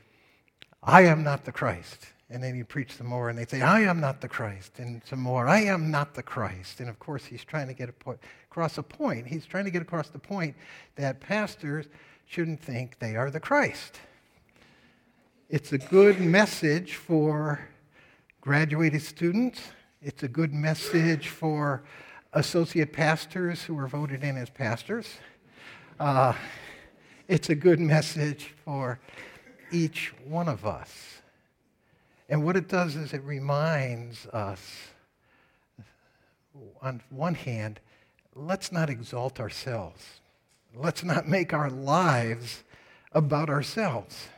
I 0.82 1.04
am 1.04 1.24
not 1.24 1.46
the 1.46 1.52
Christ. 1.52 2.04
And 2.30 2.42
then 2.42 2.54
he'd 2.54 2.68
preach 2.68 2.92
some 2.94 3.06
more, 3.06 3.30
and 3.30 3.38
they'd 3.38 3.48
say, 3.48 3.62
I 3.62 3.80
am 3.80 4.00
not 4.00 4.20
the 4.20 4.28
Christ. 4.28 4.78
And 4.78 5.02
some 5.04 5.20
more, 5.20 5.48
I 5.48 5.60
am 5.62 5.90
not 5.90 6.14
the 6.14 6.22
Christ. 6.22 6.80
And 6.80 6.90
of 6.90 6.98
course, 6.98 7.24
he's 7.24 7.42
trying 7.42 7.68
to 7.68 7.74
get 7.74 7.88
across 7.88 8.76
a 8.76 8.82
point. 8.82 9.26
He's 9.26 9.46
trying 9.46 9.64
to 9.64 9.70
get 9.70 9.80
across 9.80 10.08
the 10.08 10.18
point 10.18 10.54
that 10.96 11.20
pastors 11.20 11.86
shouldn't 12.26 12.60
think 12.60 12.98
they 12.98 13.16
are 13.16 13.30
the 13.30 13.40
Christ. 13.40 14.00
It's 15.48 15.72
a 15.72 15.78
good 15.78 16.20
message 16.20 16.96
for 16.96 17.60
graduated 18.42 19.00
students. 19.00 19.60
It's 20.02 20.22
a 20.22 20.28
good 20.28 20.52
message 20.52 21.28
for 21.28 21.82
associate 22.34 22.92
pastors 22.92 23.62
who 23.62 23.78
are 23.78 23.88
voted 23.88 24.22
in 24.22 24.36
as 24.36 24.50
pastors. 24.50 25.08
uh, 25.98 26.34
it's 27.26 27.50
a 27.50 27.54
good 27.54 27.80
message 27.80 28.54
for 28.64 28.98
each 29.70 30.14
one 30.24 30.48
of 30.48 30.64
us. 30.64 31.17
And 32.28 32.44
what 32.44 32.56
it 32.56 32.68
does 32.68 32.94
is 32.94 33.14
it 33.14 33.22
reminds 33.22 34.26
us, 34.26 34.60
on 36.82 37.00
one 37.10 37.34
hand, 37.34 37.80
let's 38.34 38.70
not 38.70 38.90
exalt 38.90 39.40
ourselves. 39.40 40.04
Let's 40.74 41.02
not 41.02 41.26
make 41.26 41.54
our 41.54 41.70
lives 41.70 42.62
about 43.12 43.48
ourselves. 43.48 44.28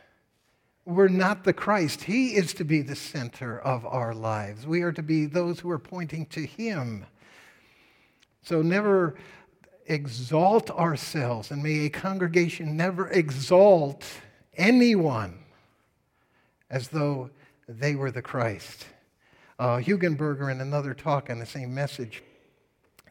We're 0.84 1.08
not 1.08 1.44
the 1.44 1.52
Christ. 1.52 2.04
He 2.04 2.36
is 2.36 2.54
to 2.54 2.64
be 2.64 2.82
the 2.82 2.96
center 2.96 3.58
of 3.58 3.84
our 3.84 4.14
lives. 4.14 4.66
We 4.66 4.82
are 4.82 4.92
to 4.92 5.02
be 5.02 5.26
those 5.26 5.60
who 5.60 5.70
are 5.70 5.78
pointing 5.78 6.26
to 6.26 6.46
Him. 6.46 7.06
So 8.42 8.62
never 8.62 9.16
exalt 9.86 10.70
ourselves, 10.70 11.50
and 11.50 11.62
may 11.62 11.86
a 11.86 11.90
congregation 11.90 12.76
never 12.76 13.08
exalt 13.10 14.04
anyone 14.56 15.38
as 16.70 16.88
though 16.88 17.30
they 17.78 17.94
were 17.94 18.10
the 18.10 18.22
Christ. 18.22 18.86
Uh, 19.58 19.76
Hugenberger, 19.76 20.50
in 20.50 20.60
another 20.60 20.94
talk 20.94 21.30
on 21.30 21.38
the 21.38 21.46
same 21.46 21.74
message, 21.74 22.22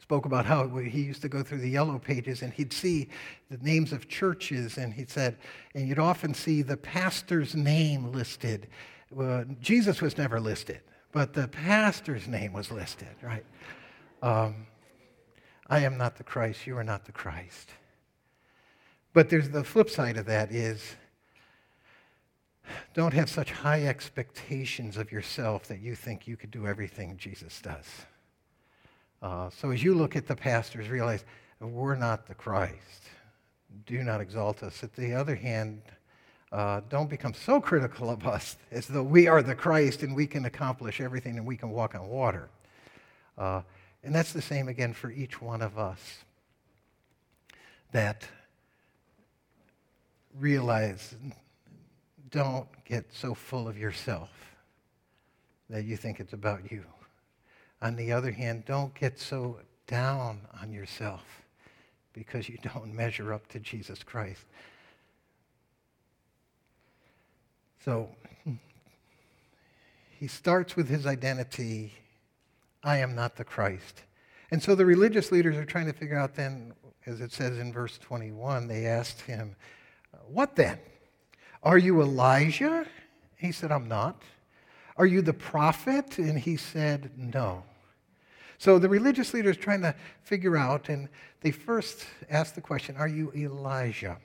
spoke 0.02 0.26
about 0.26 0.46
how 0.46 0.68
he 0.68 1.02
used 1.02 1.22
to 1.22 1.30
go 1.30 1.44
through 1.44 1.60
the 1.60 1.70
yellow 1.70 2.00
pages 2.00 2.42
and 2.42 2.52
he'd 2.52 2.74
see 2.74 3.08
the 3.52 3.58
names 3.58 3.94
of 3.94 4.08
churches 4.08 4.78
and 4.78 4.92
he 4.92 5.06
said, 5.06 5.38
and 5.76 5.88
you'd 5.88 6.00
often 6.00 6.34
see 6.34 6.64
the 6.64 6.76
pastor's 6.76 7.56
name 7.56 8.12
listed. 8.12 8.68
Well, 9.12 9.46
Jesus 9.62 10.02
was 10.02 10.18
never 10.18 10.40
listed, 10.40 10.82
but 11.12 11.34
the 11.34 11.48
pastor's 11.48 12.28
name 12.28 12.54
was 12.54 12.72
listed, 12.72 13.16
right? 13.22 13.46
Um, 14.24 14.66
I 15.68 15.82
am 15.82 15.98
not 15.98 16.18
the 16.18 16.24
Christ, 16.24 16.66
you 16.66 16.76
are 16.76 16.84
not 16.84 17.06
the 17.06 17.12
Christ. 17.12 17.70
But 19.14 19.30
there's 19.30 19.50
the 19.50 19.64
flip 19.64 19.92
side 19.92 20.18
of 20.18 20.26
that 20.26 20.52
is 20.52 20.96
don't 22.94 23.14
have 23.14 23.30
such 23.30 23.52
high 23.52 23.84
expectations 23.84 24.98
of 24.98 25.12
yourself 25.12 25.68
that 25.68 25.80
you 25.80 25.96
think 25.96 26.28
you 26.28 26.38
could 26.38 26.52
do 26.52 26.68
everything 26.68 27.18
Jesus 27.18 27.62
does. 27.62 27.86
Uh, 29.22 29.50
so 29.50 29.72
as 29.72 29.84
you 29.84 29.94
look 29.94 30.16
at 30.16 30.28
the 30.28 30.36
pastors, 30.36 30.90
realize 30.90 31.26
we're 31.60 31.96
not 31.96 32.28
the 32.28 32.36
Christ. 32.36 33.10
Do 33.86 34.04
not 34.04 34.22
exalt 34.22 34.64
us. 34.64 34.84
At 34.84 34.94
the 34.94 35.14
other 35.14 35.36
hand, 35.36 35.82
uh, 36.52 36.82
don't 36.90 37.10
become 37.10 37.34
so 37.34 37.60
critical 37.60 38.10
of 38.10 38.26
us 38.26 38.58
as 38.72 38.88
though 38.88 39.04
we 39.04 39.28
are 39.28 39.44
the 39.44 39.56
Christ 39.56 40.04
and 40.04 40.16
we 40.16 40.26
can 40.26 40.46
accomplish 40.46 41.02
everything 41.02 41.38
and 41.38 41.46
we 41.46 41.58
can 41.58 41.70
walk 41.70 41.96
on 41.96 42.08
water. 42.08 42.50
Uh, 43.38 43.62
and 44.04 44.16
that's 44.16 44.34
the 44.34 44.42
same 44.42 44.68
again 44.68 44.94
for 44.94 45.12
each 45.12 45.42
one 45.42 45.62
of 45.62 45.78
us. 45.78 46.24
That 47.92 48.28
realize 50.38 51.16
don't 52.32 52.68
get 52.86 53.06
so 53.14 53.34
full 53.34 53.68
of 53.68 53.78
yourself 53.78 54.30
that 55.70 55.86
you 55.86 55.96
think 55.96 56.20
it's 56.20 56.34
about 56.34 56.72
you. 56.72 56.84
On 57.82 57.96
the 57.96 58.12
other 58.12 58.32
hand, 58.32 58.66
don't 58.66 58.94
get 58.94 59.20
so 59.20 59.60
down 59.88 60.42
on 60.62 60.72
yourself 60.72 61.24
because 62.14 62.50
you 62.50 62.58
don't 62.62 62.94
measure 62.94 63.34
up 63.34 63.48
to 63.48 63.60
Jesus 63.60 64.04
Christ. 64.04 64.46
So 67.86 68.10
he 70.20 70.28
starts 70.28 70.76
with 70.76 70.90
his 70.90 71.06
identity 71.06 71.94
I 72.84 72.98
am 72.98 73.14
not 73.14 73.36
the 73.36 73.44
Christ. 73.44 74.04
And 74.52 74.64
so 74.64 74.74
the 74.74 74.86
religious 74.86 75.32
leaders 75.32 75.58
are 75.58 75.66
trying 75.66 75.88
to 75.88 75.94
figure 75.94 76.18
out 76.18 76.36
then, 76.36 76.74
as 77.06 77.20
it 77.20 77.32
says 77.32 77.58
in 77.58 77.74
verse 77.74 77.98
21, 77.98 78.68
they 78.68 78.86
asked 78.86 79.22
him, 79.22 79.56
What 80.28 80.56
then? 80.56 80.80
Are 81.64 81.78
you 81.78 82.02
Elijah? 82.02 82.86
He 83.36 83.52
said, 83.52 83.72
I'm 83.72 83.88
not. 83.88 84.22
Are 84.98 85.06
you 85.06 85.22
the 85.22 85.34
prophet? 85.34 86.18
And 86.18 86.38
he 86.38 86.58
said, 86.58 87.12
No. 87.18 87.64
So 88.58 88.78
the 88.78 88.90
religious 88.90 89.34
leaders 89.34 89.56
trying 89.56 89.82
to 89.82 89.96
figure 90.22 90.58
out, 90.58 90.90
and 90.90 91.08
they 91.42 91.52
first 91.52 92.06
ask 92.30 92.56
the 92.56 92.62
question, 92.62 92.98
Are 92.98 93.08
you 93.08 93.32
Elijah? 93.36 94.18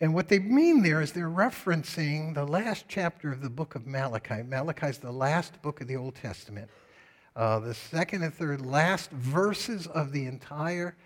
And 0.00 0.14
what 0.14 0.28
they 0.28 0.38
mean 0.38 0.82
there 0.82 1.02
is 1.02 1.12
they're 1.12 1.28
referencing 1.28 2.32
the 2.34 2.44
last 2.44 2.84
chapter 2.88 3.32
of 3.32 3.42
the 3.42 3.50
book 3.50 3.74
of 3.74 3.86
Malachi. 3.86 4.42
Malachi 4.42 4.86
is 4.86 4.98
the 4.98 5.10
last 5.10 5.60
book 5.60 5.80
of 5.80 5.88
the 5.88 5.96
Old 5.96 6.14
Testament. 6.14 6.70
Uh, 7.34 7.58
the 7.58 7.74
second 7.74 8.22
and 8.22 8.32
third 8.32 8.64
last 8.64 9.10
verses 9.10 9.86
of 9.88 10.12
the 10.12 10.26
entire 10.26 10.96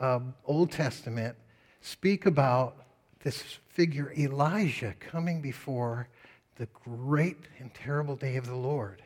uh, 0.00 0.20
Old 0.44 0.70
Testament 0.70 1.36
speak 1.80 2.26
about 2.26 2.76
this 3.22 3.42
figure 3.68 4.12
Elijah 4.18 4.94
coming 4.98 5.40
before 5.40 6.08
the 6.56 6.66
great 6.84 7.38
and 7.58 7.72
terrible 7.74 8.16
day 8.16 8.36
of 8.36 8.46
the 8.46 8.56
Lord 8.56 9.02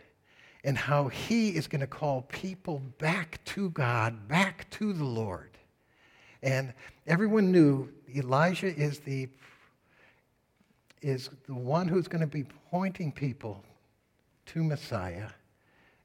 and 0.64 0.78
how 0.78 1.08
he 1.08 1.50
is 1.50 1.66
going 1.66 1.82
to 1.82 1.86
call 1.86 2.22
people 2.22 2.80
back 2.98 3.44
to 3.44 3.70
God, 3.70 4.26
back 4.26 4.68
to 4.70 4.92
the 4.92 5.04
Lord. 5.04 5.50
And 6.42 6.72
everyone 7.06 7.52
knew 7.52 7.90
Elijah 8.14 8.74
is 8.74 9.00
the, 9.00 9.28
is 11.02 11.30
the 11.46 11.54
one 11.54 11.86
who's 11.86 12.08
going 12.08 12.22
to 12.22 12.26
be 12.26 12.44
pointing 12.70 13.12
people 13.12 13.62
to 14.46 14.64
Messiah. 14.64 15.28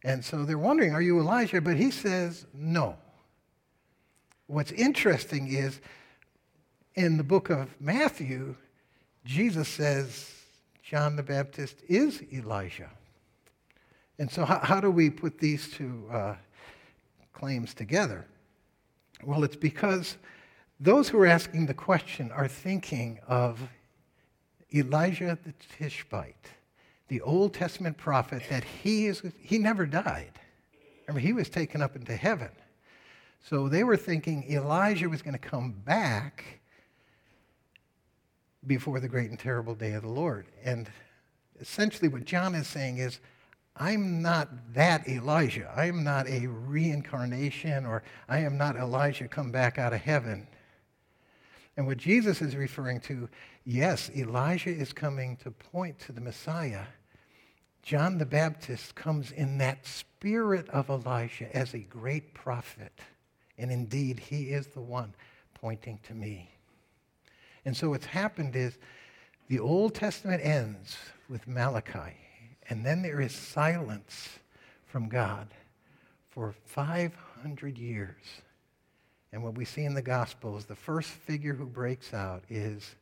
And 0.03 0.23
so 0.23 0.45
they're 0.45 0.57
wondering, 0.57 0.93
are 0.93 1.01
you 1.01 1.19
Elijah? 1.19 1.61
But 1.61 1.77
he 1.77 1.91
says, 1.91 2.45
no. 2.53 2.97
What's 4.47 4.71
interesting 4.71 5.47
is 5.47 5.79
in 6.95 7.17
the 7.17 7.23
book 7.23 7.49
of 7.49 7.69
Matthew, 7.80 8.56
Jesus 9.25 9.67
says 9.67 10.34
John 10.84 11.15
the 11.15 11.23
Baptist 11.23 11.78
is 11.88 12.21
Elijah. 12.34 12.89
And 14.17 14.30
so, 14.30 14.43
how, 14.43 14.60
how 14.60 14.82
do 14.82 14.91
we 14.91 15.10
put 15.10 15.38
these 15.39 15.71
two 15.71 16.06
uh, 16.12 16.36
claims 17.32 17.73
together? 17.73 18.25
Well, 19.23 19.43
it's 19.43 19.56
because 19.56 20.17
those 20.80 21.10
who 21.10 21.19
are 21.19 21.28
asking 21.28 21.65
the 21.65 21.73
question 21.73 22.32
are 22.32 22.47
thinking 22.47 23.19
of 23.28 23.60
Elijah 24.73 25.38
the 25.43 25.54
Tishbite, 25.78 26.47
the 27.08 27.21
Old 27.21 27.54
Testament 27.54 27.97
prophet 27.97 28.43
that 28.49 28.63
he, 28.63 29.08
is, 29.08 29.21
he 29.39 29.58
never 29.58 29.86
died. 29.86 30.32
Remember, 31.08 31.19
he 31.19 31.34
was 31.34 31.49
taken 31.49 31.82
up 31.82 31.95
into 31.95 32.15
heaven. 32.15 32.52
So 33.41 33.69
they 33.69 33.84
were 33.84 33.97
thinking 33.97 34.45
Elijah 34.49 35.10
was 35.10 35.21
going 35.21 35.34
to 35.34 35.39
come 35.39 35.71
back 35.71 36.58
before 38.69 39.01
the 39.01 39.10
great 39.10 39.29
and 39.29 39.39
terrible 39.39 39.75
day 39.75 39.93
of 39.93 40.03
the 40.03 40.10
Lord. 40.10 40.45
And 40.63 40.89
essentially, 41.60 42.08
what 42.08 42.23
John 42.23 42.55
is 42.55 42.67
saying 42.67 42.99
is, 42.99 43.19
I'm 43.75 44.21
not 44.21 44.73
that 44.73 45.08
Elijah. 45.08 45.71
I 45.75 45.88
am 45.88 46.03
not 46.03 46.27
a 46.27 46.47
reincarnation, 46.47 47.86
or 47.86 48.03
I 48.29 48.39
am 48.39 48.58
not 48.58 48.75
Elijah 48.75 49.27
come 49.27 49.51
back 49.51 49.77
out 49.77 49.91
of 49.91 49.99
heaven. 49.99 50.47
And 51.75 51.88
what 51.88 51.97
Jesus 51.97 52.41
is 52.41 52.55
referring 52.55 52.99
to, 53.01 53.27
yes, 53.65 54.12
Elijah 54.15 54.69
is 54.69 54.93
coming 54.93 55.38
to 55.38 55.51
point 55.51 55.97
to 55.99 56.12
the 56.12 56.21
Messiah. 56.21 56.84
John 57.82 58.17
the 58.17 58.25
Baptist 58.25 58.95
comes 58.95 59.32
in 59.32 59.58
that 59.58 59.86
spirit 59.86 60.69
of 60.69 60.89
Elijah 60.89 61.55
as 61.55 61.73
a 61.73 61.79
great 61.79 62.34
prophet. 62.34 62.93
And 63.58 63.71
indeed, 63.71 64.19
he 64.19 64.49
is 64.49 64.67
the 64.67 64.82
one 64.82 65.15
pointing 65.55 65.99
to 66.03 66.13
me. 66.13 66.51
And 67.65 67.75
so 67.75 67.89
what's 67.89 68.05
happened 68.05 68.55
is 68.55 68.77
the 69.47 69.59
Old 69.59 69.95
Testament 69.95 70.43
ends 70.43 70.97
with 71.27 71.47
Malachi, 71.47 72.15
and 72.69 72.85
then 72.85 73.01
there 73.01 73.21
is 73.21 73.33
silence 73.33 74.39
from 74.85 75.09
God 75.09 75.47
for 76.29 76.53
500 76.65 77.77
years. 77.77 78.23
And 79.31 79.43
what 79.43 79.55
we 79.55 79.65
see 79.65 79.83
in 79.83 79.93
the 79.93 80.01
Gospels, 80.01 80.65
the 80.65 80.75
first 80.75 81.09
figure 81.09 81.53
who 81.53 81.65
breaks 81.65 82.13
out 82.13 82.43
is 82.49 82.95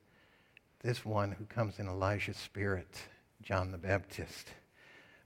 this 0.82 1.06
one 1.06 1.32
who 1.32 1.46
comes 1.46 1.80
in 1.80 1.88
Elijah's 1.88 2.38
spirit, 2.38 2.98
John 3.42 3.72
the 3.72 3.78
Baptist. 3.78 4.50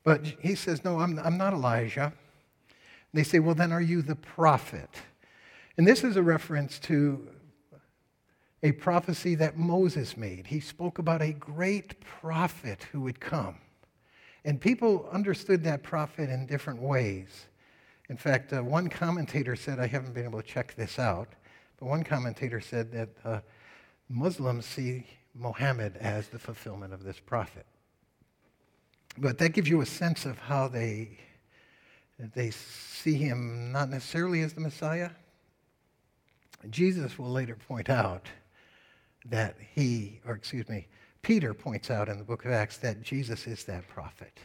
But 0.03 0.25
he 0.39 0.55
says, 0.55 0.83
No, 0.83 0.99
I'm, 0.99 1.19
I'm 1.19 1.37
not 1.37 1.53
Elijah. 1.53 2.13
They 3.13 3.23
say, 3.23 3.39
Well, 3.39 3.55
then 3.55 3.71
are 3.71 3.81
you 3.81 4.01
the 4.01 4.15
prophet? 4.15 4.89
And 5.77 5.87
this 5.87 6.03
is 6.03 6.15
a 6.15 6.23
reference 6.23 6.79
to 6.79 7.27
a 8.63 8.71
prophecy 8.73 9.35
that 9.35 9.57
Moses 9.57 10.15
made. 10.15 10.47
He 10.47 10.59
spoke 10.59 10.99
about 10.99 11.21
a 11.21 11.33
great 11.33 11.99
prophet 12.01 12.85
who 12.91 13.01
would 13.01 13.19
come. 13.19 13.55
And 14.45 14.59
people 14.59 15.09
understood 15.11 15.63
that 15.63 15.83
prophet 15.83 16.29
in 16.29 16.45
different 16.45 16.81
ways. 16.81 17.47
In 18.09 18.17
fact, 18.17 18.53
uh, 18.53 18.63
one 18.63 18.89
commentator 18.89 19.55
said, 19.55 19.79
I 19.79 19.87
haven't 19.87 20.13
been 20.13 20.25
able 20.25 20.41
to 20.41 20.47
check 20.47 20.75
this 20.75 20.99
out, 20.99 21.29
but 21.79 21.87
one 21.87 22.03
commentator 22.03 22.59
said 22.59 22.91
that 22.91 23.09
uh, 23.23 23.39
Muslims 24.09 24.65
see 24.65 25.05
Muhammad 25.33 25.97
as 25.97 26.27
the 26.27 26.39
fulfillment 26.39 26.93
of 26.93 27.03
this 27.03 27.19
prophet. 27.19 27.65
But 29.17 29.37
that 29.39 29.53
gives 29.53 29.69
you 29.69 29.81
a 29.81 29.85
sense 29.85 30.25
of 30.25 30.37
how 30.37 30.67
they, 30.67 31.17
they 32.35 32.51
see 32.51 33.15
him 33.15 33.71
not 33.71 33.89
necessarily 33.89 34.41
as 34.41 34.53
the 34.53 34.61
Messiah, 34.61 35.11
Jesus 36.69 37.17
will 37.17 37.31
later 37.31 37.55
point 37.55 37.89
out 37.89 38.27
that 39.25 39.55
he, 39.75 40.19
or 40.25 40.33
excuse 40.33 40.67
me, 40.67 40.87
Peter 41.21 41.53
points 41.53 41.91
out 41.91 42.09
in 42.09 42.17
the 42.17 42.23
book 42.23 42.45
of 42.45 42.51
Acts 42.51 42.77
that 42.77 43.01
Jesus 43.01 43.47
is 43.47 43.63
that 43.65 43.87
prophet. 43.87 44.39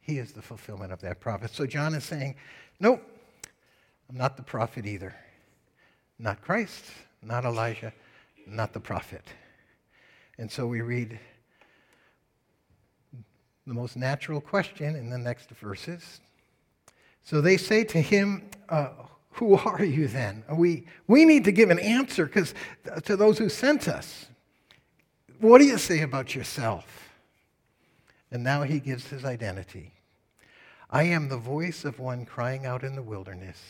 He 0.00 0.18
is 0.18 0.32
the 0.32 0.42
fulfillment 0.42 0.92
of 0.92 1.00
that 1.00 1.20
prophet. 1.20 1.50
So 1.52 1.66
John 1.66 1.94
is 1.94 2.04
saying, 2.04 2.36
nope, 2.80 3.02
I'm 4.08 4.16
not 4.16 4.36
the 4.36 4.42
prophet 4.42 4.86
either. 4.86 5.14
Not 6.18 6.40
Christ, 6.40 6.84
not 7.22 7.44
Elijah, 7.44 7.92
not 8.46 8.72
the 8.72 8.80
prophet. 8.80 9.24
And 10.38 10.50
so 10.50 10.66
we 10.66 10.80
read 10.80 11.18
the 13.66 13.74
most 13.74 13.96
natural 13.96 14.40
question 14.40 14.94
in 14.96 15.10
the 15.10 15.18
next 15.18 15.50
verses. 15.50 16.20
So 17.24 17.40
they 17.40 17.56
say 17.56 17.84
to 17.84 18.00
him, 18.00 18.48
uh, 18.68 18.90
Who 19.36 19.54
are 19.54 19.84
you 19.84 20.08
then? 20.08 20.44
We, 20.50 20.86
we 21.06 21.26
need 21.26 21.44
to 21.44 21.52
give 21.52 21.68
an 21.68 21.78
answer 21.78 22.24
because 22.24 22.54
to 23.04 23.16
those 23.16 23.36
who 23.36 23.50
sent 23.50 23.86
us. 23.86 24.26
What 25.40 25.58
do 25.58 25.66
you 25.66 25.76
say 25.76 26.00
about 26.00 26.34
yourself? 26.34 27.10
And 28.30 28.42
now 28.42 28.62
he 28.62 28.80
gives 28.80 29.08
his 29.08 29.26
identity. 29.26 29.92
I 30.90 31.02
am 31.02 31.28
the 31.28 31.36
voice 31.36 31.84
of 31.84 31.98
one 31.98 32.24
crying 32.24 32.64
out 32.64 32.82
in 32.82 32.96
the 32.96 33.02
wilderness, 33.02 33.60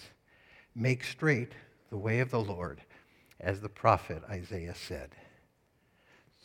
Make 0.76 1.02
straight 1.02 1.52
the 1.90 1.96
way 1.96 2.20
of 2.20 2.30
the 2.30 2.40
Lord, 2.40 2.80
as 3.40 3.60
the 3.60 3.68
prophet 3.68 4.22
Isaiah 4.30 4.74
said. 4.74 5.10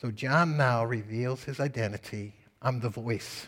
So 0.02 0.10
John 0.10 0.58
now 0.58 0.84
reveals 0.84 1.44
his 1.44 1.60
identity. 1.60 2.34
I'm 2.60 2.80
the 2.80 2.90
voice, 2.90 3.48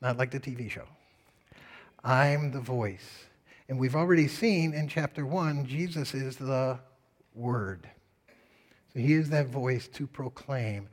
not 0.00 0.16
like 0.16 0.30
the 0.30 0.40
TV 0.40 0.70
show. 0.70 0.86
I'm 2.02 2.50
the 2.50 2.60
voice. 2.60 3.26
And 3.68 3.78
we've 3.78 3.96
already 3.96 4.28
seen 4.28 4.74
in 4.74 4.88
chapter 4.88 5.24
1, 5.24 5.66
Jesus 5.66 6.14
is 6.14 6.36
the 6.36 6.78
Word. 7.34 7.88
So 8.92 9.00
he 9.00 9.14
is 9.14 9.30
that 9.30 9.48
voice 9.48 9.88
to 9.88 10.06
proclaim 10.06 10.88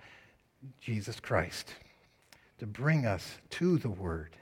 Jesus 0.79 1.19
Christ, 1.19 1.73
to 2.60 2.65
bring 2.65 3.05
us 3.05 3.38
to 3.51 3.77
the 3.77 3.89
Word. 3.89 4.36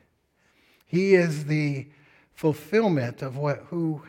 He 0.86 1.16
is 1.16 1.46
the 1.46 1.88
fulfillment 2.34 3.22
of 3.22 3.38
what 3.38 3.66
who 3.70 4.04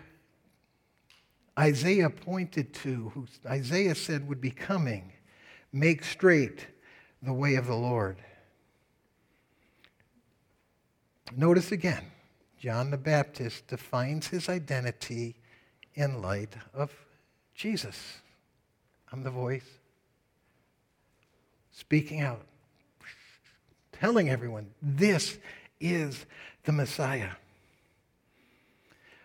Isaiah 1.58 2.10
pointed 2.10 2.72
to, 2.74 3.10
who 3.14 3.26
Isaiah 3.46 3.94
said 3.94 4.28
would 4.28 4.40
be 4.40 4.50
coming. 4.50 5.12
Make 5.72 6.04
straight 6.04 6.66
the 7.22 7.32
way 7.32 7.56
of 7.56 7.66
the 7.66 7.74
Lord. 7.74 8.18
Notice 11.36 11.72
again, 11.72 12.04
John 12.58 12.90
the 12.90 12.98
Baptist 12.98 13.68
defines 13.68 14.28
his 14.28 14.48
identity 14.48 15.36
in 15.94 16.20
light 16.20 16.54
of 16.74 16.92
Jesus. 17.54 18.18
I'm 19.12 19.22
the 19.22 19.30
voice 19.30 19.66
speaking 21.72 22.20
out, 22.20 22.44
telling 23.92 24.28
everyone 24.28 24.66
this 24.82 25.38
is 25.80 26.26
the 26.64 26.72
Messiah. 26.72 27.30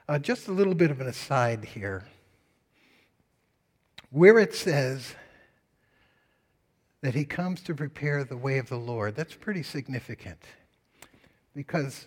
Uh, 0.08 0.20
just 0.20 0.48
a 0.48 0.52
little 0.52 0.76
bit 0.76 0.92
of 0.92 1.02
an 1.02 1.08
aside 1.08 1.66
here. 1.66 2.06
Where 4.12 4.38
it 4.38 4.54
says 4.54 5.16
that 7.02 7.16
he 7.16 7.26
comes 7.26 7.62
to 7.64 7.74
prepare 7.74 8.24
the 8.24 8.38
way 8.38 8.60
of 8.60 8.70
the 8.70 8.78
Lord, 8.78 9.16
that's 9.16 9.34
pretty 9.34 9.64
significant 9.64 10.42
because 11.56 12.06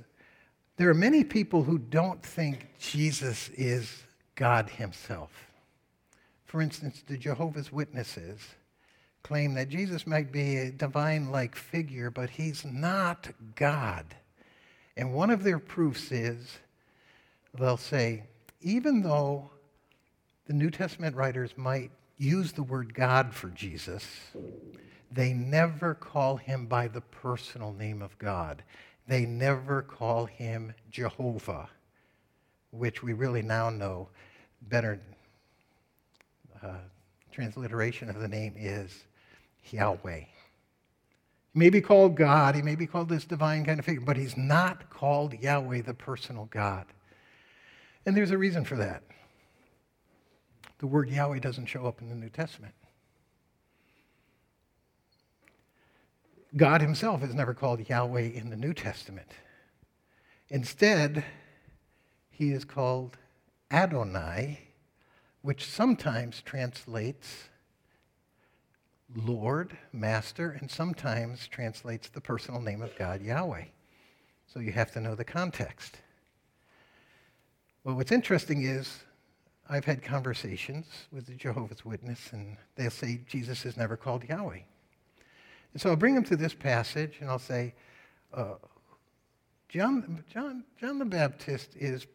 there 0.77 0.91
are 0.91 0.95
many 0.95 1.25
people 1.25 1.63
who 1.63 1.79
don't 1.79 2.23
think 2.23 2.69
Jesus 2.79 3.49
is 3.51 4.03
God 4.35 4.69
himself. 4.69 5.31
For 6.45 6.61
instance, 6.61 7.03
the 7.07 7.17
Jehovah's 7.17 7.73
Witnesses 7.73 8.41
claim 9.23 9.55
that 9.55 9.69
Jesus 9.69 10.07
might 10.07 10.31
be 10.31 10.57
a 10.57 10.71
divine 10.71 11.31
like 11.31 11.57
figure, 11.57 12.11
but 12.11 12.31
he's 12.31 12.65
not 12.65 13.29
God. 13.57 14.05
And 14.97 15.13
one 15.13 15.31
of 15.31 15.43
their 15.43 15.59
proofs 15.59 16.13
is 16.13 16.59
they'll 17.59 17.77
say, 17.77 18.25
even 18.61 19.03
though 19.03 19.51
the 20.47 20.53
New 20.53 20.71
Testament 20.71 21.17
writers 21.17 21.53
might 21.57 21.91
use 22.19 22.53
the 22.53 22.63
word 22.63 22.95
God 22.95 23.35
for 23.35 23.49
Jesus, 23.49 24.07
they 25.11 25.33
never 25.33 25.95
call 25.95 26.37
him 26.37 26.67
by 26.67 26.89
the 26.89 27.01
personal 27.01 27.73
name 27.73 28.03
of 28.03 28.17
God. 28.19 28.63
They 29.07 29.25
never 29.25 29.83
call 29.83 30.27
him 30.27 30.75
Jehovah, 30.91 31.69
which 32.71 33.03
we 33.03 33.13
really 33.13 33.43
now 33.43 33.71
know 33.71 34.09
better 34.63 35.01
uh, 36.63 36.79
transliteration 37.31 38.09
of 38.09 38.19
the 38.19 38.29
name 38.29 38.55
is 38.57 39.05
Yahweh. 39.71 40.21
He 40.21 41.59
may 41.59 41.71
be 41.71 41.81
called 41.81 42.17
God, 42.17 42.55
he 42.55 42.63
may 42.63 42.75
be 42.75 42.87
called 42.87 43.09
this 43.09 43.25
divine 43.25 43.65
kind 43.65 43.79
of 43.79 43.85
figure, 43.85 44.01
but 44.01 44.17
he's 44.17 44.37
not 44.37 44.91
called 44.91 45.35
Yahweh, 45.35 45.83
the 45.83 45.95
personal 45.95 46.47
God. 46.47 46.87
And 48.05 48.17
there's 48.17 48.31
a 48.31 48.39
reason 48.39 48.65
for 48.65 48.77
that. 48.77 49.03
The 50.79 50.87
word 50.87 51.09
Yahweh 51.09 51.39
doesn't 51.39 51.67
show 51.67 51.87
up 51.87 52.01
in 52.01 52.09
the 52.09 52.15
New 52.15 52.29
Testament. 52.29 52.75
God 56.55 56.81
himself 56.81 57.23
is 57.23 57.35
never 57.35 57.55
called 57.55 57.89
Yahweh 57.89 58.31
in 58.35 58.51
the 58.51 58.57
New 58.57 58.75
Testament. 58.75 59.31
Instead, 60.49 61.25
he 62.31 62.53
is 62.53 62.65
called 62.65 63.17
Adonai, 63.71 64.61
which 65.43 65.65
sometimes 65.65 66.43
translates 66.43 67.49
Lord, 69.15 69.77
Master, 69.93 70.51
and 70.61 70.71
sometimes 70.71 71.47
translates 71.49 72.09
the 72.09 72.21
personal 72.21 72.61
name 72.61 72.83
of 72.83 72.97
God, 72.97 73.23
Yahweh. 73.23 73.65
So 74.47 74.61
you 74.61 74.73
have 74.73 74.93
to 74.93 75.01
know 75.01 75.15
the 75.15 75.25
context. 75.25 75.99
Well, 77.85 77.95
what's 77.95 78.13
interesting 78.13 78.63
is 78.63 79.01
I've 79.69 79.85
had 79.85 80.03
conversations 80.03 80.87
with 81.13 81.27
the 81.27 81.35
Jehovah's 81.35 81.85
Witness, 81.85 82.33
and 82.33 82.57
they'll 82.75 82.91
say 82.91 83.21
Jesus 83.27 83.65
is 83.65 83.77
never 83.77 83.97
called 83.97 84.25
Yahweh. 84.25 84.61
And 85.77 85.81
so 85.83 85.91
I'll 85.91 85.97
bring 85.97 86.15
them 86.15 86.25
to 86.25 86.37
this 86.37 86.55
passage, 86.55 87.19
and 87.21 87.29
I'll 87.29 87.39
say, 87.39 87.75
uh, 88.33 88.55
John, 89.69 90.25
John, 90.33 90.65
John 90.81 90.99
the 90.99 91.05
Baptist 91.05 91.77
is 91.77 92.07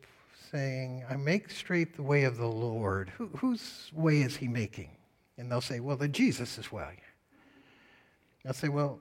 saying, 0.52 1.04
I 1.08 1.16
make 1.16 1.52
straight 1.52 1.96
the 1.96 2.02
way 2.02 2.24
of 2.24 2.38
the 2.38 2.48
Lord. 2.48 3.12
Who, 3.20 3.28
whose 3.28 3.92
way 3.94 4.24
is 4.24 4.36
he 4.36 4.48
making? 4.48 4.90
And 5.38 5.52
they'll 5.52 5.62
say, 5.62 5.80
well, 5.80 5.96
the 5.96 6.08
Jesus' 6.08 6.72
way. 6.72 7.02
I'll 8.48 8.54
say, 8.54 8.70
well, 8.70 9.00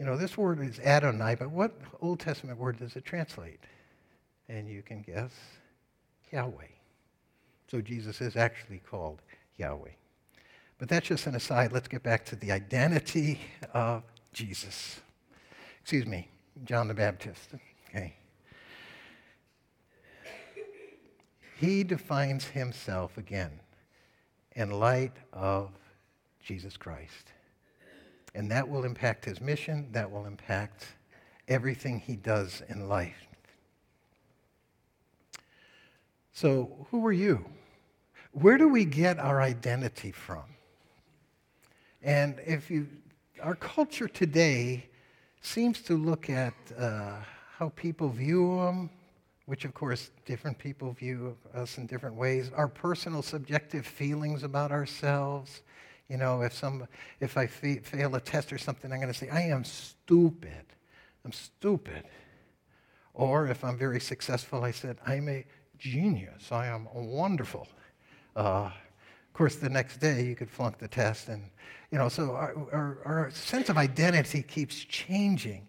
you 0.00 0.04
know, 0.04 0.16
this 0.16 0.36
word 0.36 0.58
is 0.58 0.80
Adonai, 0.80 1.36
but 1.36 1.52
what 1.52 1.78
Old 2.00 2.18
Testament 2.18 2.58
word 2.58 2.80
does 2.80 2.96
it 2.96 3.04
translate? 3.04 3.60
And 4.48 4.68
you 4.68 4.82
can 4.82 5.02
guess 5.02 5.30
Yahweh. 6.32 6.64
So 7.70 7.80
Jesus 7.80 8.20
is 8.20 8.34
actually 8.34 8.80
called 8.90 9.22
Yahweh. 9.56 9.90
But 10.78 10.88
that's 10.88 11.08
just 11.08 11.26
an 11.26 11.34
aside. 11.34 11.72
Let's 11.72 11.88
get 11.88 12.02
back 12.02 12.24
to 12.26 12.36
the 12.36 12.52
identity 12.52 13.40
of 13.72 14.02
Jesus. 14.32 15.00
Excuse 15.80 16.06
me, 16.06 16.28
John 16.64 16.88
the 16.88 16.94
Baptist. 16.94 17.50
Okay. 17.88 18.14
He 21.56 21.84
defines 21.84 22.44
himself 22.44 23.16
again 23.16 23.60
in 24.52 24.70
light 24.70 25.12
of 25.32 25.70
Jesus 26.42 26.76
Christ. 26.76 27.32
And 28.34 28.50
that 28.50 28.68
will 28.68 28.84
impact 28.84 29.24
his 29.24 29.40
mission, 29.40 29.88
that 29.92 30.10
will 30.10 30.26
impact 30.26 30.86
everything 31.46 32.00
he 32.00 32.16
does 32.16 32.62
in 32.68 32.88
life. 32.88 33.28
So, 36.32 36.88
who 36.90 37.06
are 37.06 37.12
you? 37.12 37.44
Where 38.32 38.58
do 38.58 38.68
we 38.68 38.84
get 38.84 39.20
our 39.20 39.40
identity 39.40 40.10
from? 40.10 40.42
And 42.04 42.38
if 42.46 42.70
you, 42.70 42.86
our 43.42 43.54
culture 43.54 44.08
today 44.08 44.86
seems 45.40 45.80
to 45.82 45.96
look 45.96 46.28
at 46.28 46.52
uh, 46.78 47.16
how 47.56 47.70
people 47.70 48.10
view 48.10 48.58
them, 48.58 48.90
which 49.46 49.64
of 49.64 49.72
course 49.72 50.10
different 50.26 50.58
people 50.58 50.92
view 50.92 51.34
us 51.54 51.78
in 51.78 51.86
different 51.86 52.14
ways, 52.14 52.50
our 52.54 52.68
personal 52.68 53.22
subjective 53.22 53.86
feelings 53.86 54.42
about 54.42 54.70
ourselves. 54.70 55.62
You 56.08 56.18
know, 56.18 56.42
if, 56.42 56.52
some, 56.52 56.86
if 57.20 57.38
I 57.38 57.46
fail 57.46 58.14
a 58.14 58.20
test 58.20 58.52
or 58.52 58.58
something, 58.58 58.92
I'm 58.92 59.00
going 59.00 59.12
to 59.12 59.18
say, 59.18 59.30
I 59.30 59.40
am 59.40 59.64
stupid. 59.64 60.66
I'm 61.24 61.32
stupid. 61.32 62.04
Or 63.14 63.46
if 63.48 63.64
I'm 63.64 63.78
very 63.78 64.00
successful, 64.00 64.62
I 64.62 64.72
said, 64.72 64.98
I'm 65.06 65.26
a 65.30 65.46
genius. 65.78 66.52
I 66.52 66.66
am 66.66 66.86
wonderful. 66.92 67.66
Uh, 68.36 68.70
of 69.34 69.38
course, 69.38 69.56
the 69.56 69.68
next 69.68 69.96
day 69.96 70.24
you 70.24 70.36
could 70.36 70.48
flunk 70.48 70.78
the 70.78 70.86
test. 70.86 71.26
And, 71.26 71.42
you 71.90 71.98
know, 71.98 72.08
so 72.08 72.36
our, 72.36 72.54
our, 72.70 72.98
our 73.04 73.30
sense 73.32 73.68
of 73.68 73.76
identity 73.76 74.44
keeps 74.44 74.76
changing. 74.76 75.66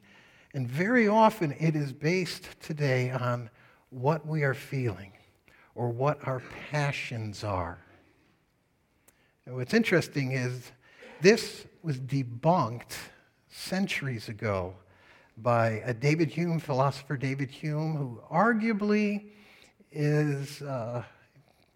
And 0.53 0.69
very 0.69 1.07
often 1.07 1.51
it 1.59 1.75
is 1.75 1.91
based 1.91 2.47
today 2.61 3.09
on 3.09 3.49
what 3.89 4.27
we 4.27 4.43
are 4.43 4.53
feeling 4.53 5.13
or 5.73 5.89
what 5.89 6.27
our 6.27 6.43
passions 6.69 7.43
are. 7.43 7.79
And 9.47 9.55
what's 9.55 9.73
interesting 9.73 10.33
is 10.33 10.71
this 11.21 11.65
was 11.81 11.99
debunked 11.99 12.95
centuries 13.49 14.29
ago 14.29 14.75
by 15.37 15.81
a 15.85 15.93
David 15.95 16.29
Hume, 16.29 16.59
philosopher 16.59 17.17
David 17.17 17.49
Hume, 17.49 17.95
who 17.95 18.21
arguably 18.31 19.31
is 19.91 20.61
uh, 20.61 21.03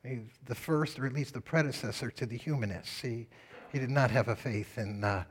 the 0.03 0.55
first, 0.55 0.99
or 0.99 1.05
at 1.05 1.13
least 1.13 1.33
the 1.33 1.41
predecessor 1.41 2.09
to 2.11 2.25
the 2.25 2.37
humanists. 2.37 3.01
He, 3.01 3.27
he 3.71 3.79
did 3.79 3.89
not 3.89 4.11
have 4.11 4.27
a 4.27 4.35
faith 4.35 4.77
in 4.77 5.03
uh, 5.03 5.23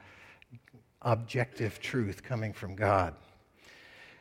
objective 1.03 1.81
truth 1.81 2.23
coming 2.23 2.53
from 2.53 2.75
God. 2.75 3.15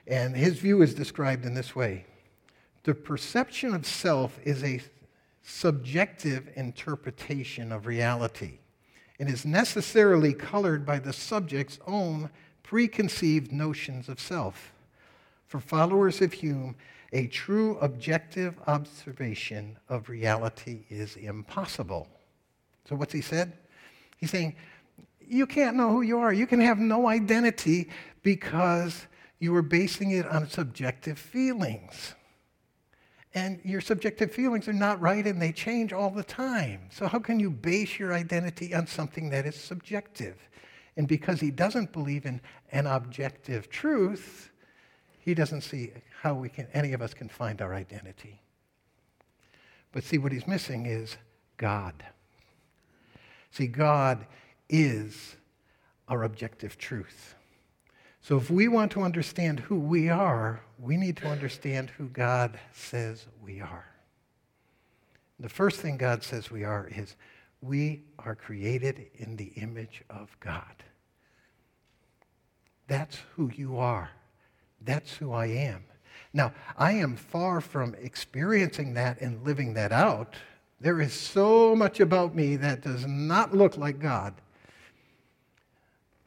And 0.07 0.35
his 0.35 0.59
view 0.59 0.81
is 0.81 0.93
described 0.93 1.45
in 1.45 1.53
this 1.53 1.75
way 1.75 2.05
The 2.83 2.93
perception 2.93 3.73
of 3.73 3.85
self 3.85 4.39
is 4.43 4.63
a 4.63 4.81
subjective 5.43 6.49
interpretation 6.55 7.71
of 7.71 7.85
reality 7.85 8.59
and 9.19 9.29
is 9.29 9.45
necessarily 9.45 10.33
colored 10.33 10.85
by 10.85 10.99
the 10.99 11.13
subject's 11.13 11.79
own 11.87 12.29
preconceived 12.63 13.51
notions 13.51 14.09
of 14.09 14.19
self. 14.19 14.73
For 15.47 15.59
followers 15.59 16.21
of 16.21 16.33
Hume, 16.33 16.75
a 17.13 17.27
true 17.27 17.77
objective 17.79 18.55
observation 18.67 19.77
of 19.89 20.09
reality 20.09 20.85
is 20.89 21.15
impossible. 21.15 22.07
So, 22.87 22.95
what's 22.95 23.13
he 23.13 23.21
said? 23.21 23.53
He's 24.17 24.31
saying, 24.31 24.55
you 25.27 25.45
can't 25.45 25.75
know 25.75 25.91
who 25.91 26.01
you 26.01 26.19
are. 26.19 26.33
You 26.33 26.47
can 26.47 26.59
have 26.61 26.79
no 26.79 27.07
identity 27.07 27.89
because 28.23 29.05
you 29.39 29.55
are 29.55 29.61
basing 29.61 30.11
it 30.11 30.25
on 30.25 30.49
subjective 30.49 31.19
feelings. 31.19 32.15
And 33.33 33.59
your 33.63 33.81
subjective 33.81 34.31
feelings 34.31 34.67
are 34.67 34.73
not 34.73 34.99
right 34.99 35.25
and 35.25 35.41
they 35.41 35.51
change 35.51 35.93
all 35.93 36.09
the 36.09 36.23
time. 36.23 36.89
So, 36.91 37.07
how 37.07 37.19
can 37.19 37.39
you 37.39 37.51
base 37.51 37.99
your 37.99 38.13
identity 38.13 38.73
on 38.73 38.87
something 38.87 39.29
that 39.29 39.45
is 39.45 39.55
subjective? 39.55 40.35
And 40.95 41.07
because 41.07 41.39
he 41.39 41.51
doesn't 41.51 41.93
believe 41.93 42.25
in 42.25 42.41
an 42.71 42.87
objective 42.87 43.69
truth, 43.69 44.51
he 45.19 45.33
doesn't 45.33 45.61
see 45.61 45.91
how 46.21 46.33
we 46.33 46.49
can, 46.49 46.67
any 46.73 46.93
of 46.93 47.01
us 47.01 47.13
can 47.13 47.29
find 47.29 47.61
our 47.61 47.73
identity. 47.73 48.41
But 49.91 50.03
see, 50.03 50.17
what 50.17 50.31
he's 50.31 50.47
missing 50.47 50.85
is 50.85 51.17
God. 51.57 51.93
See, 53.51 53.67
God 53.67 54.25
is 54.69 55.35
our 56.07 56.23
objective 56.23 56.77
truth. 56.77 57.35
So 58.21 58.37
if 58.37 58.49
we 58.49 58.67
want 58.67 58.91
to 58.93 59.01
understand 59.01 59.61
who 59.61 59.79
we 59.79 60.09
are, 60.09 60.61
we 60.79 60.97
need 60.97 61.17
to 61.17 61.27
understand 61.27 61.89
who 61.91 62.07
God 62.07 62.59
says 62.73 63.25
we 63.41 63.61
are. 63.61 63.85
The 65.39 65.49
first 65.49 65.79
thing 65.79 65.97
God 65.97 66.23
says 66.23 66.51
we 66.51 66.63
are 66.63 66.89
is 66.93 67.15
we 67.61 68.01
are 68.19 68.35
created 68.35 69.07
in 69.15 69.35
the 69.35 69.51
image 69.55 70.03
of 70.09 70.35
God. 70.39 70.83
That's 72.87 73.17
who 73.35 73.51
you 73.55 73.77
are. 73.77 74.09
That's 74.81 75.13
who 75.13 75.31
I 75.31 75.47
am. 75.47 75.83
Now, 76.37 76.53
I 76.77 76.91
am 76.91 77.15
far 77.15 77.61
from 77.61 77.95
experiencing 77.99 78.93
that 78.93 79.19
and 79.21 79.43
living 79.43 79.73
that 79.73 79.91
out. 79.91 80.35
There 80.79 81.01
is 81.01 81.11
so 81.11 81.75
much 81.75 81.99
about 81.99 82.35
me 82.35 82.57
that 82.57 82.81
does 82.81 83.07
not 83.07 83.55
look 83.55 83.75
like 83.75 83.97
God. 83.97 84.35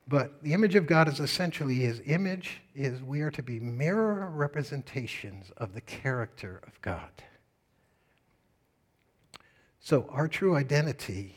But 0.09 0.43
the 0.43 0.53
image 0.53 0.75
of 0.75 0.89
God 0.89 1.07
is 1.07 1.21
essentially 1.21 1.77
his 1.77 2.03
image 2.07 2.61
is 2.75 3.01
we 3.01 3.21
are 3.21 3.31
to 3.31 3.43
be 3.45 3.61
mirror 3.61 4.29
representations 4.35 5.53
of 5.59 5.75
the 5.75 5.81
character 5.81 6.61
of 6.67 6.81
God. 6.83 7.23
So 9.79 10.09
our 10.11 10.27
true 10.27 10.57
identity, 10.57 11.37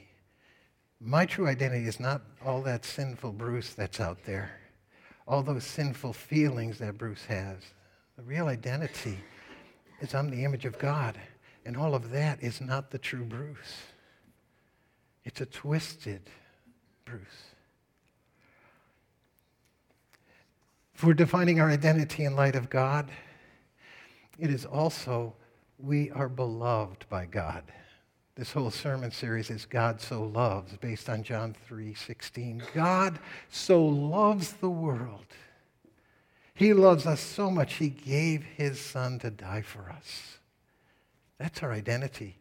my 1.00 1.28
true 1.28 1.48
identity 1.48 1.86
is 1.86 2.00
not 2.00 2.24
all 2.44 2.64
that 2.64 2.86
sinful 2.86 3.34
Bruce 3.34 3.76
that's 3.76 4.00
out 4.00 4.24
there, 4.26 4.60
all 5.28 5.44
those 5.44 5.64
sinful 5.64 6.14
feelings 6.14 6.80
that 6.80 6.98
Bruce 6.98 7.26
has. 7.26 7.60
The 8.18 8.24
real 8.24 8.48
identity 8.48 9.18
is 10.02 10.14
I'm 10.14 10.30
the 10.30 10.44
image 10.44 10.66
of 10.66 10.78
God. 10.78 11.18
And 11.66 11.78
all 11.78 11.96
of 11.96 12.12
that 12.12 12.44
is 12.44 12.60
not 12.60 12.92
the 12.92 12.98
true 12.98 13.24
Bruce. 13.24 13.84
It's 15.24 15.42
a 15.42 15.46
twisted 15.46 16.22
Bruce. 17.06 17.22
If 20.96 21.04
we're 21.04 21.14
defining 21.14 21.60
our 21.60 21.70
identity 21.70 22.26
in 22.26 22.36
light 22.36 22.56
of 22.56 22.70
God, 22.70 23.10
it 24.38 24.50
is 24.50 24.66
also 24.66 25.34
we 25.80 26.12
are 26.12 26.30
beloved 26.30 27.06
by 27.10 27.26
God. 27.26 27.64
This 28.36 28.52
whole 28.52 28.72
sermon 28.72 29.12
series 29.12 29.50
is 29.50 29.66
God 29.66 30.02
so 30.02 30.24
loves 30.24 30.76
based 30.78 31.10
on 31.10 31.24
John 31.24 31.56
3:16. 31.68 32.64
God 32.74 33.20
so 33.50 33.86
loves 33.86 34.54
the 34.54 34.70
world. 34.70 35.26
He 36.54 36.74
loves 36.74 37.06
us 37.06 37.20
so 37.20 37.50
much 37.50 37.76
he 37.76 37.90
gave 37.90 38.44
his 38.44 38.80
son 38.80 39.20
to 39.20 39.32
die 39.32 39.64
for 39.64 39.90
us. 39.90 40.38
That's 41.40 41.64
our 41.64 41.72
identity. 41.72 42.38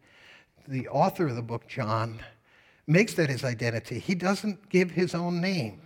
The 0.67 0.87
author 0.87 1.27
of 1.27 1.35
the 1.35 1.41
book 1.41 1.67
John 1.67 2.19
makes 2.85 3.15
that 3.15 3.29
his 3.29 3.43
identity. 3.43 3.99
He 3.99 4.15
doesn't 4.15 4.69
give 4.69 4.91
his 4.91 5.15
own 5.15 5.41
name 5.41 5.81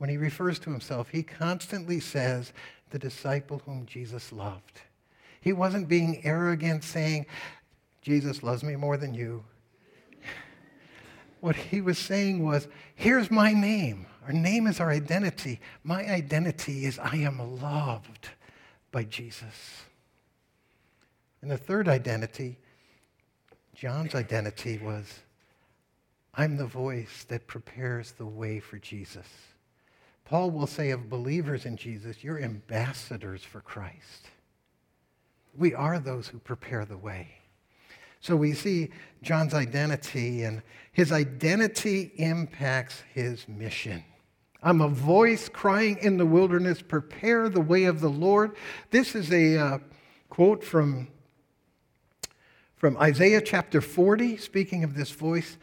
when 0.00 0.08
he 0.08 0.16
refers 0.16 0.58
to 0.60 0.70
himself, 0.70 1.10
he 1.10 1.22
constantly 1.22 2.00
says, 2.00 2.54
the 2.88 2.98
disciple 2.98 3.60
whom 3.66 3.84
Jesus 3.84 4.32
loved. 4.32 4.80
He 5.42 5.52
wasn't 5.52 5.88
being 5.88 6.22
arrogant, 6.24 6.84
saying, 6.84 7.26
Jesus 8.00 8.42
loves 8.42 8.62
me 8.62 8.76
more 8.76 8.96
than 8.96 9.12
you. 9.12 9.44
What 11.40 11.54
he 11.54 11.82
was 11.82 11.98
saying 11.98 12.42
was, 12.42 12.66
here's 12.94 13.30
my 13.30 13.52
name. 13.52 14.06
Our 14.26 14.32
name 14.32 14.66
is 14.66 14.80
our 14.80 14.90
identity. 14.90 15.60
My 15.82 16.04
identity 16.04 16.84
is 16.84 16.98
I 16.98 17.16
am 17.16 17.60
loved 17.60 18.28
by 18.92 19.04
Jesus. 19.04 19.84
And 21.42 21.50
the 21.50 21.56
third 21.56 21.88
identity, 21.88 22.58
John's 23.74 24.14
identity 24.14 24.78
was, 24.78 25.20
I'm 26.34 26.56
the 26.56 26.66
voice 26.66 27.24
that 27.28 27.46
prepares 27.46 28.12
the 28.12 28.26
way 28.26 28.60
for 28.60 28.78
Jesus. 28.78 29.26
Paul 30.24 30.50
will 30.50 30.66
say 30.66 30.90
of 30.90 31.08
believers 31.08 31.64
in 31.64 31.76
Jesus, 31.76 32.22
you're 32.22 32.40
ambassadors 32.40 33.42
for 33.42 33.60
Christ. 33.60 34.28
We 35.56 35.74
are 35.74 35.98
those 35.98 36.28
who 36.28 36.38
prepare 36.38 36.84
the 36.84 36.98
way. 36.98 37.28
So 38.20 38.36
we 38.36 38.52
see 38.52 38.90
John's 39.22 39.54
identity, 39.54 40.44
and 40.44 40.62
his 40.92 41.10
identity 41.10 42.12
impacts 42.16 43.02
his 43.14 43.48
mission. 43.48 44.04
I'm 44.62 44.82
a 44.82 44.88
voice 44.88 45.48
crying 45.48 45.98
in 46.02 46.18
the 46.18 46.26
wilderness, 46.26 46.82
prepare 46.82 47.48
the 47.48 47.62
way 47.62 47.84
of 47.84 48.00
the 48.00 48.10
Lord. 48.10 48.56
This 48.90 49.14
is 49.14 49.32
a 49.32 49.56
uh, 49.56 49.78
quote 50.28 50.62
from, 50.62 51.08
from 52.76 52.98
Isaiah 52.98 53.40
chapter 53.40 53.80
40, 53.80 54.36
speaking 54.36 54.84
of 54.84 54.94
this 54.94 55.10
voice. 55.10 55.56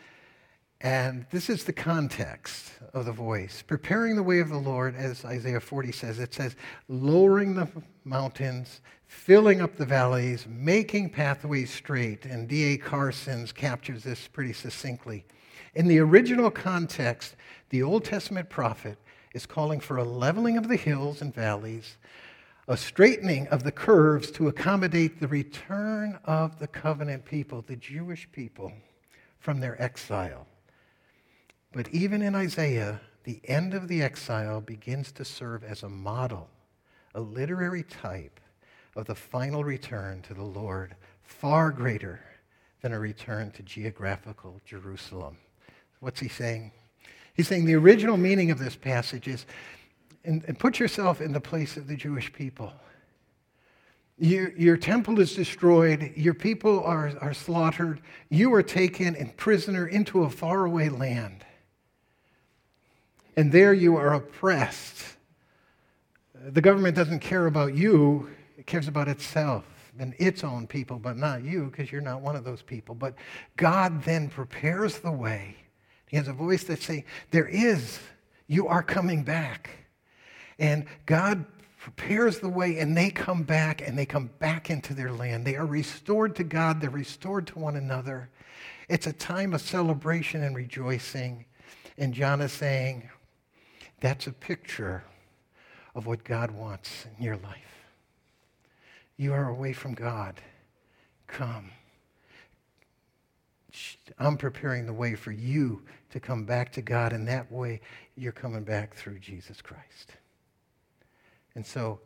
And 0.82 1.26
this 1.32 1.50
is 1.50 1.64
the 1.64 1.74
context 1.74 2.72
of 2.94 3.06
the 3.06 3.12
voice. 3.12 3.64
Preparing 3.66 4.16
the 4.16 4.24
way 4.24 4.40
of 4.40 4.50
the 4.50 4.58
Lord, 4.58 4.96
as 4.96 5.26
Isaiah 5.26 5.60
40 5.60 5.92
says, 5.92 6.20
it 6.20 6.34
says, 6.34 6.56
lowering 6.88 7.56
the 7.56 7.68
mountains, 8.04 8.82
filling 9.06 9.62
up 9.62 9.76
the 9.76 9.86
valleys, 9.86 10.48
making 10.48 11.12
pathways 11.12 11.72
straight. 11.72 12.26
And 12.26 12.48
D.A. 12.48 12.78
Carson's 12.78 13.52
captures 13.52 14.04
this 14.04 14.28
pretty 14.28 14.54
succinctly. 14.54 15.26
In 15.74 15.88
the 15.88 16.00
original 16.00 16.50
context, 16.50 17.36
the 17.70 17.84
Old 17.84 18.06
Testament 18.06 18.50
prophet 18.50 18.98
is 19.34 19.46
calling 19.46 19.80
for 19.80 19.98
a 19.98 20.04
leveling 20.04 20.58
of 20.58 20.68
the 20.68 20.78
hills 20.78 21.22
and 21.22 21.34
valleys, 21.34 21.98
a 22.68 22.78
straightening 22.78 23.48
of 23.48 23.64
the 23.64 23.72
curves 23.72 24.32
to 24.32 24.48
accommodate 24.48 25.20
the 25.20 25.28
return 25.28 26.20
of 26.26 26.60
the 26.60 26.68
covenant 26.68 27.26
people, 27.26 27.62
the 27.62 27.76
Jewish 27.76 28.30
people, 28.32 28.74
from 29.40 29.60
their 29.60 29.82
exile. 29.82 30.48
But 31.72 31.90
even 31.90 32.22
in 32.22 32.36
Isaiah, 32.36 33.02
the 33.24 33.42
end 33.46 33.74
of 33.74 33.88
the 33.88 34.02
exile 34.02 34.62
begins 34.62 35.12
to 35.14 35.26
serve 35.26 35.64
as 35.64 35.84
a 35.84 35.90
model, 35.90 36.50
a 37.14 37.22
literary 37.22 37.84
type 37.84 38.40
of 38.96 39.06
the 39.06 39.16
final 39.16 39.64
return 39.64 40.22
to 40.24 40.34
the 40.34 40.44
Lord, 40.44 40.96
far 41.22 41.72
greater 41.72 42.20
than 42.82 42.94
a 42.94 43.00
return 43.00 43.52
to 43.52 43.64
geographical 43.64 44.60
Jerusalem. 44.66 45.38
What's 46.00 46.20
he 46.20 46.28
saying? 46.28 46.72
He's 47.38 47.47
saying 47.47 47.65
the 47.65 47.76
original 47.76 48.17
meaning 48.17 48.52
of 48.52 48.60
this 48.60 48.76
passage 48.76 49.28
is, 49.28 49.45
and, 50.26 50.43
and 50.45 50.60
put 50.60 50.80
yourself 50.80 51.21
in 51.21 51.32
the 51.32 51.39
place 51.39 51.78
of 51.78 51.88
the 51.88 51.95
Jewish 51.95 52.34
people. 52.34 52.73
Your, 54.19 54.52
your 54.58 54.76
temple 54.76 55.19
is 55.19 55.34
destroyed. 55.36 56.12
Your 56.15 56.34
people 56.34 56.84
are, 56.84 57.13
are 57.21 57.34
slaughtered. 57.34 58.02
You 58.30 58.54
are 58.56 58.63
taken 58.63 59.15
in 59.15 59.30
prisoner 59.30 59.88
into 59.88 60.23
a 60.23 60.30
faraway 60.30 60.89
land 60.89 61.45
and 63.38 63.52
there 63.52 63.71
you 63.71 63.95
are 63.95 64.15
oppressed. 64.15 65.06
The 66.34 66.60
government 66.60 66.95
doesn't 66.95 67.19
care 67.19 67.45
about 67.45 67.76
you, 67.76 68.30
it 68.58 68.65
cares 68.65 68.88
about 68.88 69.08
itself 69.08 69.63
and 70.00 70.13
its 70.19 70.43
own 70.43 70.67
people, 70.67 71.00
but 71.00 71.17
not 71.17 71.43
you 71.43 71.65
because 71.65 71.91
you're 71.91 72.02
not 72.02 72.21
one 72.21 72.36
of 72.36 72.43
those 72.43 72.62
people. 72.62 72.93
But 72.93 73.15
God 73.56 74.04
then 74.04 74.30
prepares 74.30 75.00
the 75.00 75.12
way 75.12 75.56
He 76.08 76.17
has 76.17 76.28
a 76.28 76.34
voice 76.34 76.63
that's 76.63 76.86
saying, 76.86 77.04
There 77.32 77.48
is, 77.48 78.00
you 78.48 78.67
are 78.67 78.84
coming 78.84 79.24
back. 79.24 79.70
And 80.60 80.86
God 81.06 81.46
prepares 81.78 82.39
the 82.39 82.50
way, 82.50 82.80
and 82.80 82.98
they 82.98 83.10
come 83.10 83.43
back, 83.43 83.88
and 83.88 83.98
they 83.98 84.06
come 84.06 84.30
back 84.39 84.70
into 84.70 84.93
their 84.93 85.12
land. 85.12 85.46
They 85.46 85.56
are 85.56 85.65
restored 85.65 86.36
to 86.38 86.43
God, 86.43 86.82
they're 86.82 86.89
restored 86.89 87.48
to 87.48 87.60
one 87.60 87.76
another. 87.76 88.30
It's 88.89 89.08
a 89.08 89.13
time 89.13 89.54
of 89.54 89.62
celebration 89.62 90.43
and 90.43 90.56
rejoicing. 90.56 91.46
And 91.98 92.13
John 92.13 92.41
is 92.41 92.54
saying, 92.54 93.10
That's 94.00 94.28
a 94.28 94.32
picture 94.32 95.04
of 95.93 96.06
what 96.06 96.24
God 96.24 96.52
wants 96.52 97.06
in 97.17 97.24
your 97.24 97.38
life. 97.38 97.86
You 99.17 99.34
are 99.34 99.50
away 99.50 99.74
from 99.74 99.93
God. 99.93 100.39
Come. 101.26 101.72
I'm 104.20 104.38
preparing 104.38 104.86
the 104.86 104.94
way 104.94 105.16
for 105.16 105.32
you 105.32 105.84
to 106.12 106.20
come 106.20 106.46
back 106.46 106.72
to 106.74 106.82
God, 106.82 107.13
and 107.13 107.28
that 107.28 107.52
way 107.52 107.82
you're 108.16 108.32
coming 108.32 108.63
back 108.63 108.96
through 108.96 109.20
Jesus 109.20 109.62
Christ. 109.62 110.13
And 111.56 111.66
so, 111.66 112.00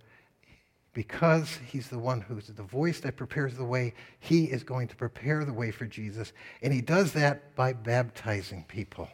because 0.94 1.58
he's 1.68 1.88
the 1.88 2.00
one 2.00 2.22
who's 2.22 2.48
the 2.48 2.64
voice 2.64 3.00
that 3.02 3.16
prepares 3.16 3.56
the 3.56 3.64
way, 3.64 3.94
he 4.20 4.46
is 4.46 4.64
going 4.64 4.88
to 4.90 4.96
prepare 4.96 5.46
the 5.46 5.54
way 5.54 5.72
for 5.72 5.86
Jesus. 5.86 6.34
And 6.62 6.74
he 6.74 6.82
does 6.82 7.14
that 7.14 7.56
by 7.56 7.74
baptizing 7.74 8.66
people. 8.68 9.08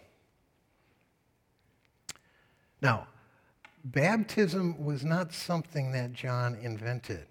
Now, 2.82 3.08
baptism 3.84 4.84
was 4.84 5.04
not 5.04 5.34
something 5.34 5.92
that 5.92 6.14
John 6.14 6.56
invented. 6.56 7.26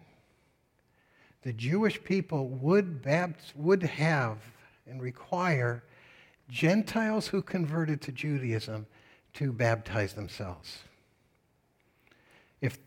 The 1.42 1.52
Jewish 1.52 2.02
people 2.02 2.48
would, 2.48 3.02
bapt- 3.02 3.54
would 3.54 3.82
have 3.82 4.38
and 4.86 5.02
require 5.02 5.82
Gentiles 6.48 7.28
who 7.28 7.42
converted 7.42 8.00
to 8.02 8.12
Judaism 8.12 8.86
to 9.34 9.52
baptize 9.52 10.14
themselves. 10.14 10.78
If, 12.60 12.78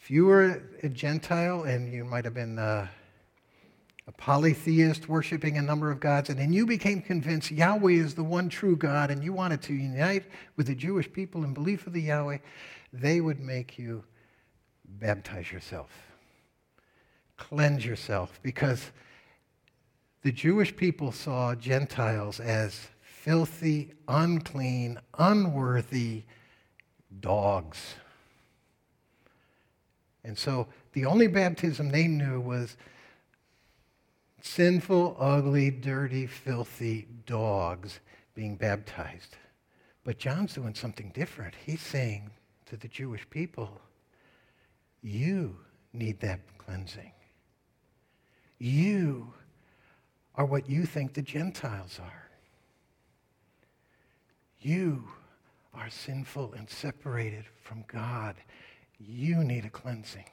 if 0.00 0.10
you 0.10 0.26
were 0.26 0.62
a 0.82 0.88
Gentile 0.88 1.64
and 1.64 1.92
you 1.92 2.04
might 2.04 2.24
have 2.24 2.34
been 2.34 2.58
uh, 2.58 2.88
a 4.06 4.12
polytheist 4.12 5.08
worshiping 5.08 5.58
a 5.58 5.62
number 5.62 5.90
of 5.90 6.00
gods, 6.00 6.30
and 6.30 6.38
then 6.38 6.52
you 6.52 6.64
became 6.64 7.02
convinced 7.02 7.50
Yahweh 7.50 7.92
is 7.92 8.14
the 8.14 8.24
one 8.24 8.48
true 8.48 8.74
God 8.74 9.10
and 9.10 9.22
you 9.22 9.34
wanted 9.34 9.60
to 9.62 9.74
unite 9.74 10.24
with 10.56 10.66
the 10.66 10.74
Jewish 10.74 11.12
people 11.12 11.44
in 11.44 11.52
belief 11.52 11.86
of 11.86 11.92
the 11.92 12.02
Yahweh, 12.02 12.38
they 12.92 13.20
would 13.20 13.38
make 13.38 13.78
you 13.78 14.02
baptize 14.84 15.52
yourself, 15.52 15.90
cleanse 17.36 17.84
yourself, 17.84 18.40
because 18.42 18.90
the 20.22 20.32
Jewish 20.32 20.74
people 20.76 21.12
saw 21.12 21.54
Gentiles 21.54 22.40
as 22.40 22.88
filthy, 23.00 23.92
unclean, 24.08 24.98
unworthy 25.18 26.24
dogs. 27.20 27.94
And 30.24 30.36
so 30.36 30.66
the 30.92 31.06
only 31.06 31.26
baptism 31.26 31.90
they 31.90 32.08
knew 32.08 32.40
was 32.40 32.76
sinful, 34.42 35.16
ugly, 35.18 35.70
dirty, 35.70 36.26
filthy 36.26 37.06
dogs 37.26 38.00
being 38.34 38.56
baptized. 38.56 39.36
But 40.04 40.18
John's 40.18 40.54
doing 40.54 40.74
something 40.74 41.10
different. 41.14 41.54
He's 41.66 41.82
saying 41.82 42.30
to 42.66 42.76
the 42.76 42.88
Jewish 42.88 43.28
people, 43.30 43.80
You 45.02 45.56
need 45.92 46.20
that 46.20 46.40
cleansing. 46.58 47.12
You 48.58 49.32
are 50.38 50.46
what 50.46 50.70
you 50.70 50.86
think 50.86 51.14
the 51.14 51.20
Gentiles 51.20 51.98
are. 52.00 52.30
You 54.60 55.04
are 55.74 55.90
sinful 55.90 56.54
and 56.56 56.70
separated 56.70 57.44
from 57.60 57.84
God. 57.88 58.36
You 59.00 59.42
need 59.42 59.64
a 59.64 59.70
cleansing. 59.70 60.24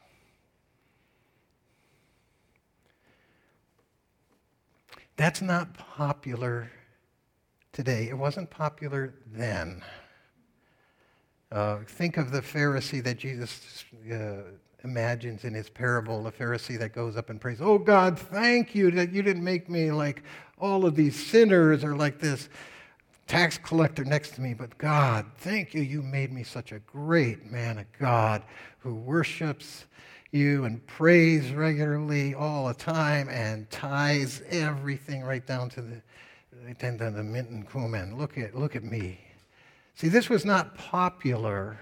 That's 5.18 5.42
not 5.42 5.74
popular 5.74 6.72
today. 7.74 8.08
It 8.08 8.18
wasn't 8.18 8.52
popular 8.52 9.16
then. 9.26 9.82
Uh, 11.52 11.80
think 11.88 12.18
of 12.18 12.32
the 12.32 12.42
Pharisee 12.42 13.04
that 13.04 13.18
Jesus 13.18 13.86
uh, 14.12 14.52
imagines 14.86 15.44
in 15.44 15.54
his 15.54 15.70
parable, 15.70 16.24
the 16.24 16.32
Pharisee 16.32 16.80
that 16.80 16.94
goes 16.94 17.18
up 17.18 17.30
and 17.30 17.42
prays, 17.42 17.60
Oh 17.60 17.78
God, 17.78 18.18
thank 18.18 18.74
you 18.74 18.92
that 18.92 19.12
you 19.12 19.22
didn't 19.22 19.44
make 19.44 19.70
me 19.70 19.92
like 19.92 20.24
all 20.58 20.86
of 20.86 20.96
these 20.96 21.16
sinners 21.16 21.84
or 21.84 21.96
like 21.98 22.20
this 22.20 22.48
tax 23.28 23.58
collector 23.58 24.06
next 24.06 24.36
to 24.36 24.42
me, 24.42 24.54
but 24.54 24.78
God, 24.78 25.26
thank 25.38 25.74
you, 25.74 25.82
you 25.82 26.02
made 26.02 26.32
me 26.32 26.44
such 26.44 26.72
a 26.72 26.80
great 26.80 27.52
man 27.52 27.80
of 27.80 27.86
God 28.00 28.44
who 28.80 28.94
worships 28.94 29.86
you 30.32 30.66
and 30.66 30.86
prays 30.86 31.52
regularly 31.52 32.36
all 32.36 32.68
the 32.68 32.74
time 32.74 33.28
and 33.30 33.70
ties 33.72 34.42
everything 34.50 35.24
right 35.24 35.46
down 35.46 35.70
to 35.70 35.82
the, 35.82 36.74
down 36.74 37.14
the 37.14 37.24
mint 37.24 37.50
and 37.50 37.70
cumin. 37.70 38.18
Look 38.18 38.38
at, 38.38 38.56
look 38.56 38.76
at 38.76 38.84
me. 38.84 39.20
See, 39.96 40.10
this 40.10 40.30
was 40.30 40.46
not 40.46 40.78
popular 40.78 41.80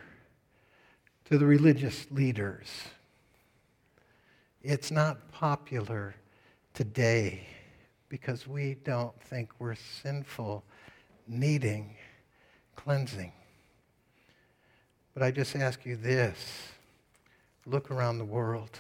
to 1.26 1.38
the 1.38 1.46
religious 1.46 2.06
leaders. 2.12 2.68
It's 4.62 4.92
not 4.92 5.32
popular 5.32 6.16
today 6.74 7.48
because 8.10 8.48
we 8.48 8.76
don't 8.84 9.20
think 9.22 9.50
we're 9.60 9.76
sinful, 9.76 10.64
needing 11.28 11.96
cleansing. 12.76 13.32
But 15.14 15.24
I 15.24 15.32
just 15.32 15.56
ask 15.56 15.86
you 15.86 15.96
this 15.96 16.70
look 17.66 17.92
around 17.92 18.18
the 18.18 18.26
world. 18.26 18.78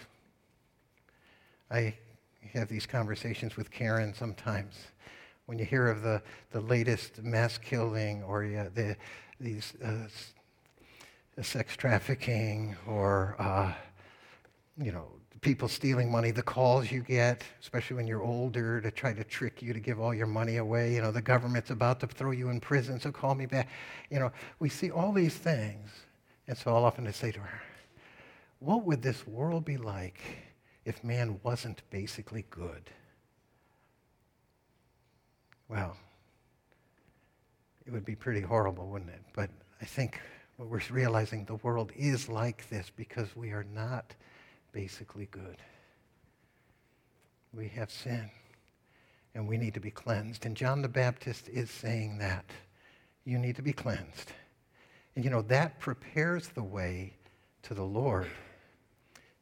I 1.72 1.96
have 2.54 2.68
these 2.68 2.86
conversations 2.86 3.56
with 3.56 3.72
Karen 3.72 4.14
sometimes. 4.14 4.76
When 5.46 5.58
you 5.58 5.66
hear 5.66 5.88
of 5.88 6.02
the, 6.02 6.22
the 6.52 6.62
latest 6.62 7.24
mass 7.24 7.58
killing 7.58 8.24
or 8.24 8.46
the, 8.46 8.98
these 9.40 9.74
uh, 9.84 10.08
sex 11.42 11.76
trafficking 11.76 12.76
or, 12.88 13.36
uh, 13.40 13.74
you 14.78 14.92
know, 14.92 15.08
people 15.42 15.68
stealing 15.68 16.10
money, 16.10 16.32
the 16.32 16.42
calls 16.42 16.90
you 16.92 17.02
get, 17.02 17.44
especially 17.62 17.98
when 17.98 18.08
you're 18.08 18.24
older, 18.24 18.80
to 18.80 18.90
try 18.90 19.14
to 19.14 19.24
trick 19.24 19.62
you 19.62 19.74
to 19.74 19.80
give 19.80 20.00
all 20.00 20.14
your 20.14 20.28
money 20.28 20.58
away. 20.58 20.94
You 20.94 21.02
know, 21.02 21.12
the 21.12 21.22
government's 21.22 21.70
about 21.70 22.00
to 22.00 22.08
throw 22.08 22.32
you 22.32 22.50
in 22.50 22.60
prison, 22.60 23.00
so 23.00 23.12
call 23.12 23.36
me 23.36 23.46
back. 23.46 23.70
You 24.10 24.20
know, 24.20 24.32
we 24.60 24.70
see 24.70 24.90
all 24.90 25.12
these 25.12 25.36
things. 25.36 25.90
And 26.48 26.58
so 26.58 26.76
I'll 26.76 26.86
often 26.86 27.12
say 27.12 27.32
to 27.32 27.40
her, 27.40 27.62
what 28.60 28.86
would 28.86 29.02
this 29.02 29.28
world 29.28 29.66
be 29.66 29.78
like 29.78 30.22
if 30.86 31.04
man 31.04 31.40
wasn't 31.44 31.82
basically 31.90 32.46
good? 32.50 32.90
Well, 35.68 35.98
it 37.86 37.92
would 37.92 38.06
be 38.06 38.16
pretty 38.16 38.42
horrible, 38.42 38.88
wouldn't 38.88 39.12
it? 39.12 39.22
But 39.34 39.50
I 39.82 39.86
think 39.86 40.22
what 40.64 40.72
we're 40.90 40.96
realizing 40.96 41.44
the 41.44 41.56
world 41.56 41.92
is 41.94 42.30
like 42.30 42.70
this 42.70 42.90
because 42.96 43.36
we 43.36 43.52
are 43.52 43.66
not 43.74 44.16
basically 44.72 45.28
good. 45.30 45.58
We 47.54 47.68
have 47.70 47.92
sin 47.92 48.30
and 49.36 49.46
we 49.46 49.58
need 49.58 49.74
to 49.74 49.82
be 49.82 49.92
cleansed. 49.92 50.46
And 50.46 50.56
John 50.56 50.82
the 50.82 50.88
Baptist 50.88 51.50
is 51.50 51.70
saying 51.70 52.20
that. 52.20 52.46
You 53.26 53.38
need 53.40 53.58
to 53.58 53.62
be 53.62 53.74
cleansed. 53.74 54.32
And 55.16 55.26
you 55.26 55.32
know, 55.32 55.42
that 55.44 55.80
prepares 55.80 56.48
the 56.50 56.64
way 56.64 57.14
to 57.64 57.74
the 57.74 57.84
Lord 57.84 58.28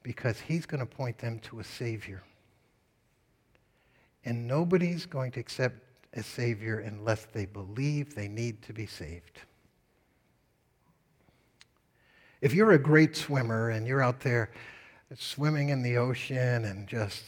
because 0.02 0.40
he's 0.40 0.66
going 0.66 0.80
to 0.80 0.88
point 0.88 1.20
them 1.20 1.40
to 1.40 1.60
a 1.60 1.64
Savior. 1.64 2.24
And 4.26 4.48
nobody's 4.48 5.06
going 5.06 5.32
to 5.34 5.40
accept 5.40 5.76
a 6.13 6.24
Savior 6.24 6.80
unless 6.80 7.26
they 7.26 7.46
believe 7.46 8.15
they 8.15 8.28
need 8.28 8.63
to 8.63 8.74
be 8.74 8.88
saved. 8.88 9.40
If 12.42 12.56
you're 12.56 12.71
a 12.71 12.79
great 12.79 13.15
swimmer 13.15 13.69
and 13.69 13.85
you're 13.85 14.02
out 14.02 14.19
there 14.21 14.50
swimming 15.15 15.69
in 15.69 15.83
the 15.83 15.98
ocean 15.98 16.65
and 16.65 16.87
just 16.87 17.23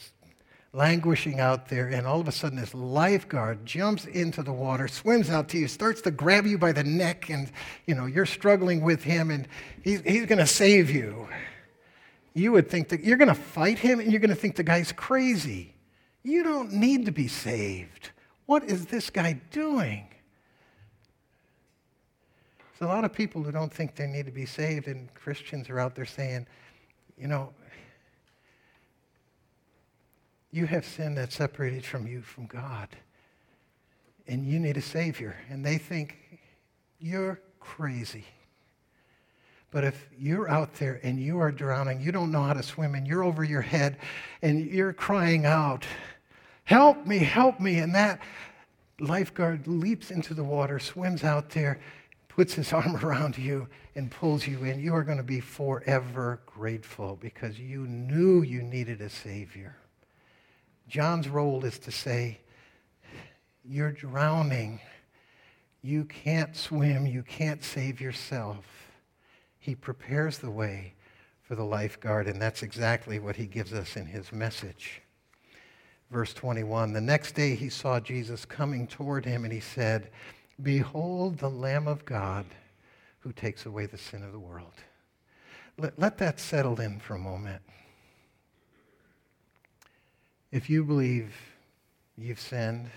languishing 0.72 1.38
out 1.38 1.68
there, 1.68 1.86
and 1.86 2.04
all 2.04 2.20
of 2.20 2.26
a 2.26 2.32
sudden 2.32 2.58
this 2.58 2.74
lifeguard 2.74 3.64
jumps 3.64 4.06
into 4.06 4.42
the 4.42 4.52
water, 4.52 4.88
swims 4.88 5.30
out 5.30 5.48
to 5.50 5.58
you, 5.58 5.68
starts 5.68 6.00
to 6.00 6.10
grab 6.10 6.46
you 6.46 6.58
by 6.58 6.72
the 6.72 6.82
neck, 6.82 7.30
and 7.30 7.52
you 7.86 7.94
know 7.94 8.06
you're 8.06 8.26
struggling 8.26 8.80
with 8.80 9.04
him, 9.04 9.30
and 9.30 9.46
he's, 9.82 10.00
he's 10.00 10.26
going 10.26 10.40
to 10.40 10.46
save 10.46 10.90
you. 10.90 11.28
You 12.34 12.50
would 12.50 12.68
think 12.68 12.88
that 12.88 13.04
you're 13.04 13.16
going 13.16 13.28
to 13.28 13.36
fight 13.36 13.78
him, 13.78 14.00
and 14.00 14.10
you're 14.10 14.20
going 14.20 14.30
to 14.30 14.36
think 14.36 14.56
the 14.56 14.64
guy's 14.64 14.90
crazy. 14.90 15.74
You 16.24 16.42
don't 16.42 16.72
need 16.72 17.06
to 17.06 17.12
be 17.12 17.28
saved. 17.28 18.10
What 18.46 18.64
is 18.64 18.86
this 18.86 19.10
guy 19.10 19.40
doing? 19.52 20.08
There's 22.78 22.90
a 22.90 22.92
lot 22.92 23.04
of 23.04 23.12
people 23.12 23.42
who 23.42 23.52
don't 23.52 23.72
think 23.72 23.94
they 23.94 24.06
need 24.06 24.26
to 24.26 24.32
be 24.32 24.46
saved, 24.46 24.88
and 24.88 25.12
Christians 25.14 25.70
are 25.70 25.78
out 25.78 25.94
there 25.94 26.04
saying, 26.04 26.46
you 27.16 27.28
know, 27.28 27.52
you 30.50 30.66
have 30.66 30.84
sin 30.84 31.14
that 31.16 31.32
separated 31.32 31.84
from 31.84 32.06
you 32.06 32.22
from 32.22 32.46
God. 32.46 32.88
and 34.26 34.46
you 34.46 34.58
need 34.58 34.76
a 34.76 34.82
Savior. 34.82 35.36
And 35.50 35.64
they 35.64 35.78
think 35.78 36.16
you're 36.98 37.40
crazy. 37.60 38.24
But 39.70 39.84
if 39.84 40.08
you're 40.16 40.48
out 40.48 40.74
there 40.74 41.00
and 41.02 41.18
you 41.18 41.38
are 41.40 41.50
drowning, 41.50 42.00
you 42.00 42.12
don't 42.12 42.30
know 42.30 42.42
how 42.42 42.52
to 42.52 42.62
swim, 42.62 42.94
and 42.94 43.06
you're 43.06 43.24
over 43.24 43.42
your 43.42 43.60
head 43.60 43.98
and 44.40 44.64
you're 44.66 44.92
crying 44.92 45.46
out, 45.46 45.84
Help 46.66 47.06
me, 47.06 47.18
help 47.18 47.60
me. 47.60 47.76
And 47.76 47.94
that 47.94 48.20
lifeguard 48.98 49.66
leaps 49.66 50.10
into 50.10 50.32
the 50.32 50.44
water, 50.44 50.78
swims 50.78 51.22
out 51.22 51.50
there, 51.50 51.78
puts 52.34 52.54
his 52.54 52.72
arm 52.72 52.96
around 53.04 53.38
you, 53.38 53.68
and 53.94 54.10
pulls 54.10 54.46
you 54.46 54.64
in. 54.64 54.80
You 54.80 54.94
are 54.94 55.04
going 55.04 55.18
to 55.18 55.22
be 55.22 55.40
forever 55.40 56.40
grateful 56.46 57.16
because 57.20 57.58
you 57.58 57.86
knew 57.86 58.42
you 58.42 58.62
needed 58.62 59.00
a 59.00 59.08
Savior. 59.08 59.76
John's 60.88 61.28
role 61.28 61.64
is 61.64 61.78
to 61.80 61.90
say, 61.90 62.40
You're 63.64 63.92
drowning. 63.92 64.80
You 65.82 66.04
can't 66.04 66.56
swim. 66.56 67.06
You 67.06 67.22
can't 67.22 67.62
save 67.62 68.00
yourself. 68.00 68.64
He 69.58 69.74
prepares 69.74 70.38
the 70.38 70.50
way 70.50 70.94
for 71.42 71.54
the 71.54 71.64
lifeguard, 71.64 72.26
and 72.26 72.40
that's 72.40 72.62
exactly 72.62 73.18
what 73.18 73.36
he 73.36 73.46
gives 73.46 73.72
us 73.72 73.96
in 73.96 74.06
his 74.06 74.32
message. 74.32 75.02
Verse 76.10 76.34
21 76.34 76.92
The 76.92 77.00
next 77.00 77.34
day 77.34 77.54
he 77.54 77.68
saw 77.68 78.00
Jesus 78.00 78.44
coming 78.44 78.86
toward 78.86 79.24
him, 79.24 79.44
and 79.44 79.52
he 79.52 79.60
said, 79.60 80.10
Behold 80.62 81.38
the 81.38 81.50
Lamb 81.50 81.88
of 81.88 82.04
God 82.04 82.46
who 83.20 83.32
takes 83.32 83.66
away 83.66 83.86
the 83.86 83.98
sin 83.98 84.22
of 84.22 84.32
the 84.32 84.38
world. 84.38 84.74
Let, 85.78 85.98
let 85.98 86.18
that 86.18 86.38
settle 86.38 86.80
in 86.80 87.00
for 87.00 87.14
a 87.14 87.18
moment. 87.18 87.62
If 90.52 90.70
you 90.70 90.84
believe 90.84 91.34
you've 92.16 92.40
sinned, 92.40 92.90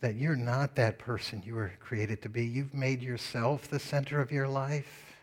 that 0.00 0.16
you're 0.16 0.36
not 0.36 0.74
that 0.74 0.98
person 0.98 1.42
you 1.46 1.54
were 1.54 1.72
created 1.80 2.20
to 2.20 2.28
be, 2.28 2.44
you've 2.44 2.74
made 2.74 3.00
yourself 3.00 3.68
the 3.68 3.78
center 3.78 4.20
of 4.20 4.30
your 4.30 4.46
life, 4.46 5.16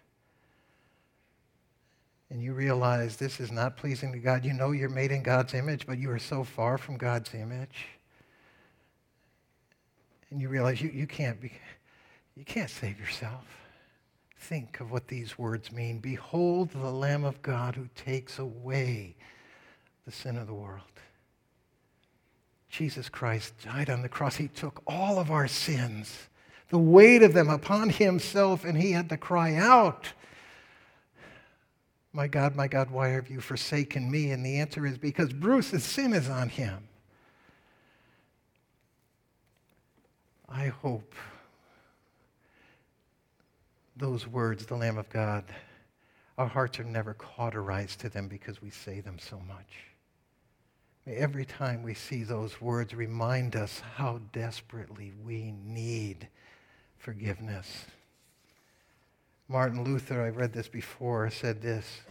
and 2.31 2.41
you 2.41 2.53
realize 2.53 3.17
this 3.17 3.39
is 3.39 3.51
not 3.51 3.77
pleasing 3.77 4.11
to 4.13 4.17
God, 4.17 4.43
you 4.43 4.53
know 4.53 4.71
you're 4.71 4.89
made 4.89 5.11
in 5.11 5.21
God's 5.21 5.53
image, 5.53 5.85
but 5.85 5.99
you 5.99 6.09
are 6.09 6.17
so 6.17 6.43
far 6.43 6.79
from 6.79 6.97
God's 6.97 7.35
image. 7.35 7.85
And 10.31 10.41
you 10.41 10.49
realize 10.49 10.81
you, 10.81 10.89
you, 10.89 11.05
can't 11.05 11.39
be, 11.39 11.51
you 12.35 12.45
can't 12.45 12.69
save 12.69 12.99
yourself. 12.99 13.45
Think 14.39 14.79
of 14.79 14.89
what 14.89 15.07
these 15.07 15.37
words 15.37 15.71
mean. 15.71 15.99
Behold 15.99 16.71
the 16.71 16.89
Lamb 16.89 17.23
of 17.25 17.41
God 17.41 17.75
who 17.75 17.87
takes 17.95 18.39
away 18.39 19.15
the 20.05 20.11
sin 20.11 20.37
of 20.37 20.47
the 20.47 20.53
world. 20.53 20.81
Jesus 22.69 23.09
Christ 23.09 23.53
died 23.63 23.89
on 23.89 24.01
the 24.01 24.09
cross. 24.09 24.37
He 24.37 24.47
took 24.47 24.81
all 24.87 25.19
of 25.19 25.29
our 25.29 25.47
sins, 25.47 26.29
the 26.69 26.79
weight 26.79 27.21
of 27.21 27.33
them 27.33 27.49
upon 27.49 27.89
himself, 27.89 28.63
and 28.63 28.77
he 28.77 28.93
had 28.93 29.09
to 29.09 29.17
cry 29.17 29.55
out, 29.55 30.07
My 32.13 32.29
God, 32.29 32.55
my 32.55 32.69
God, 32.69 32.89
why 32.89 33.09
have 33.09 33.29
you 33.29 33.41
forsaken 33.41 34.09
me? 34.09 34.31
And 34.31 34.45
the 34.45 34.59
answer 34.59 34.85
is 34.85 34.97
because 34.97 35.33
Bruce's 35.33 35.83
sin 35.83 36.13
is 36.13 36.29
on 36.29 36.47
him. 36.47 36.87
Hope 40.71 41.13
those 43.95 44.27
words, 44.27 44.65
the 44.65 44.75
Lamb 44.75 44.97
of 44.97 45.09
God, 45.09 45.43
our 46.37 46.47
hearts 46.47 46.79
are 46.79 46.83
never 46.83 47.13
cauterized 47.13 47.99
to 47.99 48.09
them 48.09 48.27
because 48.27 48.61
we 48.61 48.69
say 48.69 48.99
them 48.99 49.19
so 49.19 49.39
much. 49.47 49.67
May 51.05 51.15
every 51.15 51.45
time 51.45 51.83
we 51.83 51.93
see 51.93 52.23
those 52.23 52.61
words 52.61 52.93
remind 52.93 53.55
us 53.55 53.81
how 53.95 54.19
desperately 54.33 55.13
we 55.23 55.53
need 55.63 56.27
forgiveness. 56.97 57.85
Martin 59.47 59.83
Luther, 59.83 60.23
I 60.23 60.29
read 60.29 60.53
this 60.53 60.67
before, 60.67 61.29
said 61.29 61.61
this 61.61 62.01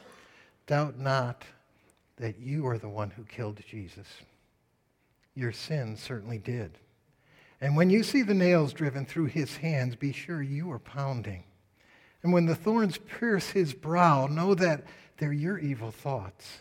Doubt 0.67 0.99
not 0.99 1.45
that 2.17 2.39
you 2.39 2.67
are 2.67 2.79
the 2.79 2.89
one 2.89 3.11
who 3.11 3.25
killed 3.25 3.59
Jesus. 3.67 4.07
Your 5.35 5.53
sin 5.53 5.97
certainly 5.97 6.39
did. 6.39 6.79
And 7.61 7.77
when 7.77 7.91
you 7.91 8.03
see 8.03 8.23
the 8.23 8.35
nails 8.35 8.73
driven 8.73 9.05
through 9.05 9.27
his 9.27 9.57
hands, 9.59 9.97
be 9.97 10.13
sure 10.13 10.43
you 10.43 10.71
are 10.71 10.79
pounding. 10.79 11.45
And 12.23 12.33
when 12.33 12.47
the 12.47 12.55
thorns 12.55 12.99
pierce 12.99 13.51
his 13.51 13.75
brow, 13.75 14.27
know 14.27 14.55
that 14.55 14.85
they're 15.19 15.33
your 15.33 15.59
evil 15.59 15.91
thoughts. 15.91 16.61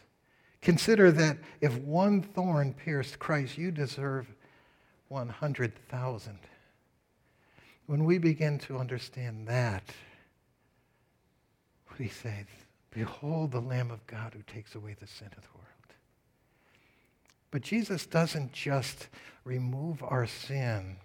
Consider 0.61 1.11
that 1.13 1.37
if 1.61 1.77
one 1.77 2.21
thorn 2.21 2.73
pierced 2.73 3.19
Christ, 3.19 3.57
you 3.57 3.71
deserve 3.71 4.27
100,000. 5.07 6.39
When 7.85 8.03
we 8.03 8.17
begin 8.17 8.59
to 8.59 8.77
understand 8.77 9.47
that, 9.47 9.83
we 11.97 12.07
say, 12.07 12.45
Behold 12.91 13.51
the 13.51 13.61
Lamb 13.61 13.91
of 13.91 14.05
God 14.07 14.33
who 14.33 14.41
takes 14.43 14.75
away 14.75 14.95
the 14.99 15.07
sin 15.07 15.29
of 15.37 15.43
the 15.43 15.49
world. 15.55 15.68
But 17.51 17.61
Jesus 17.61 18.05
doesn't 18.05 18.53
just 18.53 19.07
remove 19.43 20.03
our 20.03 20.27
sin 20.27 20.97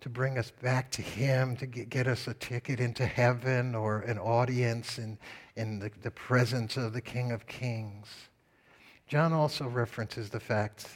to 0.00 0.08
bring 0.08 0.38
us 0.38 0.52
back 0.62 0.90
to 0.92 1.02
Him, 1.02 1.56
to 1.56 1.66
get, 1.66 2.06
us 2.06 2.28
a 2.28 2.34
ticket 2.34 2.78
into 2.78 3.04
heaven 3.04 3.74
or 3.74 4.02
an 4.02 4.18
audience 4.18 4.98
in, 4.98 5.18
in 5.56 5.80
the, 5.80 5.90
the 6.02 6.10
presence 6.10 6.76
of 6.76 6.92
the 6.92 7.00
King 7.00 7.32
of 7.32 7.46
Kings. 7.46 8.06
John 9.08 9.32
also 9.32 9.66
references 9.66 10.30
the 10.30 10.38
fact, 10.38 10.86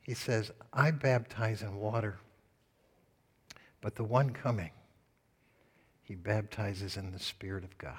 he 0.00 0.14
says, 0.14 0.52
I 0.72 0.92
baptize 0.92 1.62
in 1.62 1.76
water, 1.76 2.18
but 3.80 3.96
the 3.96 4.04
one 4.04 4.30
coming, 4.30 4.70
he 6.02 6.14
baptizes 6.14 6.96
in 6.96 7.10
the 7.10 7.18
Spirit 7.18 7.64
of 7.64 7.76
God. 7.78 7.94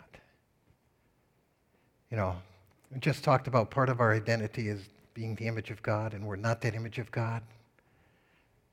You 2.10 2.18
know, 2.18 2.36
we 2.92 3.00
just 3.00 3.24
talked 3.24 3.48
about 3.48 3.72
part 3.72 3.90
of 3.90 4.00
our 4.00 4.14
identity 4.14 4.70
is 4.70 4.88
being 5.20 5.36
the 5.36 5.48
image 5.48 5.70
of 5.70 5.84
God, 5.84 6.14
and 6.14 6.26
we're 6.26 6.38
not 6.38 6.62
that 6.62 6.76
image 6.76 6.98
of 6.98 7.12
God. 7.12 7.44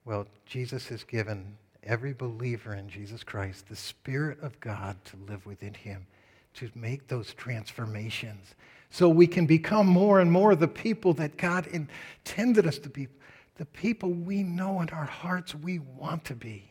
Well, 0.04 0.28
Jesus 0.46 0.86
has 0.86 1.02
given 1.02 1.56
every 1.82 2.12
believer 2.12 2.72
in 2.72 2.88
Jesus 2.88 3.24
Christ 3.24 3.68
the 3.68 3.74
Spirit 3.74 4.40
of 4.40 4.60
God 4.60 4.96
to 5.06 5.16
live 5.28 5.44
within 5.44 5.74
him, 5.74 6.06
to 6.54 6.70
make 6.76 7.08
those 7.08 7.34
transformations 7.34 8.54
so 8.90 9.08
we 9.08 9.26
can 9.26 9.46
become 9.46 9.88
more 9.88 10.20
and 10.20 10.30
more 10.30 10.54
the 10.54 10.68
people 10.68 11.14
that 11.14 11.36
God 11.36 11.66
intended 11.66 12.64
us 12.64 12.78
to 12.78 12.90
be, 12.90 13.08
the 13.56 13.66
people 13.66 14.10
we 14.12 14.44
know 14.44 14.80
in 14.82 14.88
our 14.90 15.04
hearts 15.04 15.52
we 15.52 15.80
want 15.80 16.24
to 16.26 16.36
be. 16.36 16.70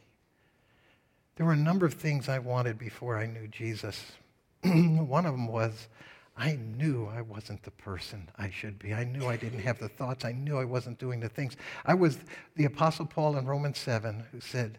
There 1.35 1.45
were 1.45 1.51
a 1.51 1.57
number 1.57 1.85
of 1.85 1.95
things 1.95 2.29
I 2.29 2.39
wanted 2.39 2.79
before 2.79 3.17
I 3.17 3.25
knew 3.25 3.49
Jesus. 3.49 4.13
One 4.63 5.25
of 5.25 5.33
them 5.33 5.49
was 5.49 5.89
I 6.37 6.57
knew 6.77 7.07
I 7.07 7.21
wasn't 7.21 7.63
the 7.63 7.71
person 7.71 8.29
I 8.37 8.49
should 8.49 8.77
be. 8.77 8.93
I 8.93 9.05
knew 9.05 9.27
I 9.27 9.37
didn't 9.37 9.61
have 9.61 9.79
the 9.79 9.87
thoughts. 9.87 10.25
I 10.25 10.33
knew 10.33 10.57
I 10.57 10.65
wasn't 10.65 10.99
doing 10.99 11.21
the 11.21 11.29
things. 11.29 11.55
I 11.85 11.93
was 11.93 12.17
the 12.55 12.65
Apostle 12.65 13.05
Paul 13.05 13.37
in 13.37 13.45
Romans 13.45 13.77
7 13.77 14.25
who 14.31 14.41
said, 14.41 14.77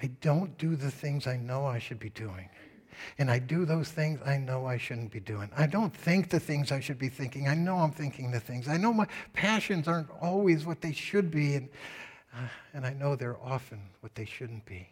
I 0.00 0.08
don't 0.20 0.56
do 0.58 0.76
the 0.76 0.90
things 0.90 1.26
I 1.26 1.36
know 1.36 1.66
I 1.66 1.78
should 1.78 1.98
be 1.98 2.10
doing. 2.10 2.48
And 3.18 3.28
I 3.30 3.40
do 3.40 3.64
those 3.64 3.88
things 3.88 4.20
I 4.24 4.36
know 4.36 4.66
I 4.66 4.78
shouldn't 4.78 5.10
be 5.10 5.18
doing. 5.18 5.50
I 5.56 5.66
don't 5.66 5.94
think 5.94 6.30
the 6.30 6.38
things 6.38 6.70
I 6.70 6.78
should 6.78 6.98
be 6.98 7.08
thinking. 7.08 7.48
I 7.48 7.54
know 7.54 7.78
I'm 7.78 7.90
thinking 7.90 8.30
the 8.30 8.40
things. 8.40 8.68
I 8.68 8.76
know 8.76 8.92
my 8.92 9.06
passions 9.32 9.88
aren't 9.88 10.10
always 10.20 10.64
what 10.64 10.80
they 10.80 10.92
should 10.92 11.30
be, 11.30 11.56
and, 11.56 11.68
uh, 12.32 12.48
and 12.72 12.86
I 12.86 12.92
know 12.92 13.16
they're 13.16 13.42
often 13.42 13.80
what 14.00 14.14
they 14.14 14.24
shouldn't 14.24 14.64
be. 14.64 14.88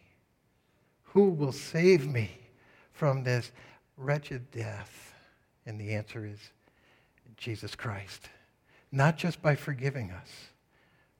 Who 1.03 1.29
will 1.29 1.53
save 1.53 2.07
me 2.07 2.31
from 2.91 3.23
this 3.23 3.51
wretched 3.97 4.51
death? 4.51 5.13
And 5.65 5.79
the 5.79 5.93
answer 5.93 6.25
is 6.25 6.39
Jesus 7.37 7.75
Christ. 7.75 8.29
Not 8.91 9.17
just 9.17 9.41
by 9.41 9.55
forgiving 9.55 10.11
us, 10.11 10.29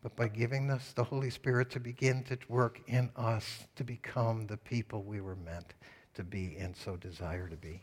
but 0.01 0.15
by 0.15 0.27
giving 0.27 0.69
us 0.69 0.91
the 0.91 1.03
Holy 1.03 1.29
Spirit 1.29 1.69
to 1.71 1.79
begin 1.79 2.23
to 2.23 2.37
work 2.49 2.81
in 2.87 3.09
us 3.15 3.65
to 3.77 3.83
become 3.83 4.47
the 4.47 4.57
people 4.57 5.01
we 5.01 5.21
were 5.21 5.37
meant 5.37 5.73
to 6.13 6.23
be 6.23 6.57
and 6.59 6.75
so 6.75 6.97
desire 6.97 7.47
to 7.47 7.55
be. 7.55 7.81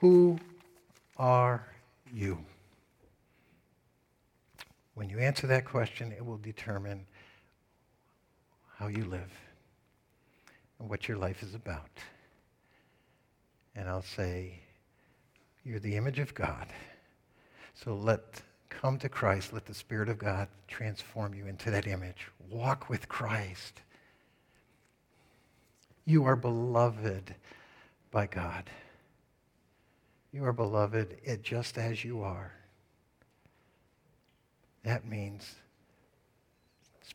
Who 0.00 0.38
are 1.16 1.66
you? 2.12 2.44
When 4.94 5.08
you 5.08 5.18
answer 5.18 5.46
that 5.46 5.64
question, 5.64 6.12
it 6.12 6.24
will 6.24 6.38
determine 6.38 7.06
how 8.76 8.88
you 8.88 9.04
live 9.04 9.32
and 10.78 10.88
what 10.88 11.08
your 11.08 11.16
life 11.16 11.42
is 11.42 11.54
about. 11.54 11.88
And 13.76 13.88
I'll 13.88 14.02
say, 14.02 14.60
You're 15.64 15.78
the 15.78 15.94
image 15.94 16.18
of 16.18 16.34
God. 16.34 16.66
So 17.74 17.94
let 17.94 18.42
come 18.70 18.98
to 18.98 19.08
Christ. 19.08 19.52
Let 19.52 19.66
the 19.66 19.74
Spirit 19.74 20.08
of 20.08 20.18
God 20.18 20.48
transform 20.66 21.34
you 21.34 21.46
into 21.46 21.70
that 21.70 21.86
image. 21.86 22.26
Walk 22.50 22.88
with 22.88 23.08
Christ. 23.08 23.82
You 26.04 26.24
are 26.24 26.36
beloved 26.36 27.34
by 28.10 28.26
God. 28.26 28.64
You 30.32 30.44
are 30.44 30.52
beloved 30.52 31.18
just 31.42 31.78
as 31.78 32.02
you 32.02 32.22
are. 32.22 32.52
That 34.82 35.06
means 35.06 35.56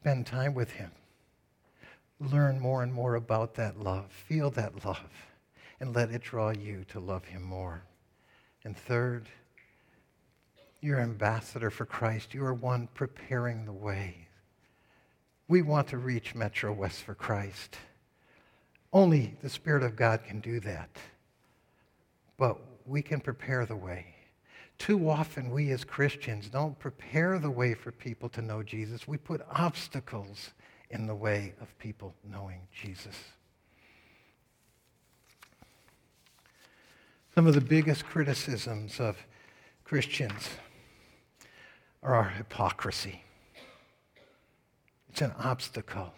Spend 0.02 0.26
time 0.26 0.56
with 0.56 0.72
Him. 0.72 0.92
Learn 2.20 2.60
more 2.60 2.82
and 2.82 2.92
more 2.92 3.14
about 3.14 3.56
that 3.56 3.80
love. 3.80 4.12
Feel 4.12 4.50
that 4.52 4.84
love. 4.84 5.31
And 5.82 5.96
let 5.96 6.12
it 6.12 6.22
draw 6.22 6.52
you 6.52 6.86
to 6.90 7.00
love 7.00 7.26
Him 7.26 7.42
more. 7.42 7.84
And 8.64 8.78
third, 8.78 9.28
you're 10.80 11.00
ambassador 11.00 11.72
for 11.72 11.86
Christ. 11.86 12.36
You 12.36 12.46
are 12.46 12.54
one 12.54 12.88
preparing 12.94 13.66
the 13.66 13.74
way. 13.74 14.28
We 15.48 15.64
want 15.64 15.88
to 15.88 15.98
reach 15.98 16.36
Metro 16.36 16.72
West 16.72 17.02
for 17.02 17.16
Christ. 17.16 17.78
Only 18.94 19.36
the 19.42 19.50
Spirit 19.50 19.82
of 19.82 19.96
God 19.96 20.24
can 20.24 20.40
do 20.40 20.60
that. 20.60 20.92
But 22.38 22.60
we 22.86 23.02
can 23.02 23.20
prepare 23.20 23.66
the 23.66 23.76
way. 23.76 24.06
Too 24.78 25.10
often, 25.10 25.50
we 25.50 25.72
as 25.72 25.84
Christians 25.84 26.48
don't 26.48 26.78
prepare 26.78 27.40
the 27.40 27.50
way 27.50 27.74
for 27.74 27.92
people 27.92 28.30
to 28.30 28.42
know 28.44 28.62
Jesus. 28.62 29.08
We 29.08 29.18
put 29.18 29.42
obstacles 29.52 30.52
in 30.92 31.08
the 31.08 31.16
way 31.16 31.54
of 31.60 31.76
people 31.80 32.14
knowing 32.24 32.62
Jesus. 32.72 33.16
Some 37.34 37.48
of 37.48 37.54
the 37.54 37.62
biggest 37.62 38.06
criticisms 38.06 39.00
of 39.00 39.18
Christians 39.86 40.50
are 42.04 42.14
our 42.14 42.30
hypocrisy. 42.30 43.24
It's 45.10 45.22
an 45.22 45.32
obstacle. 45.40 46.14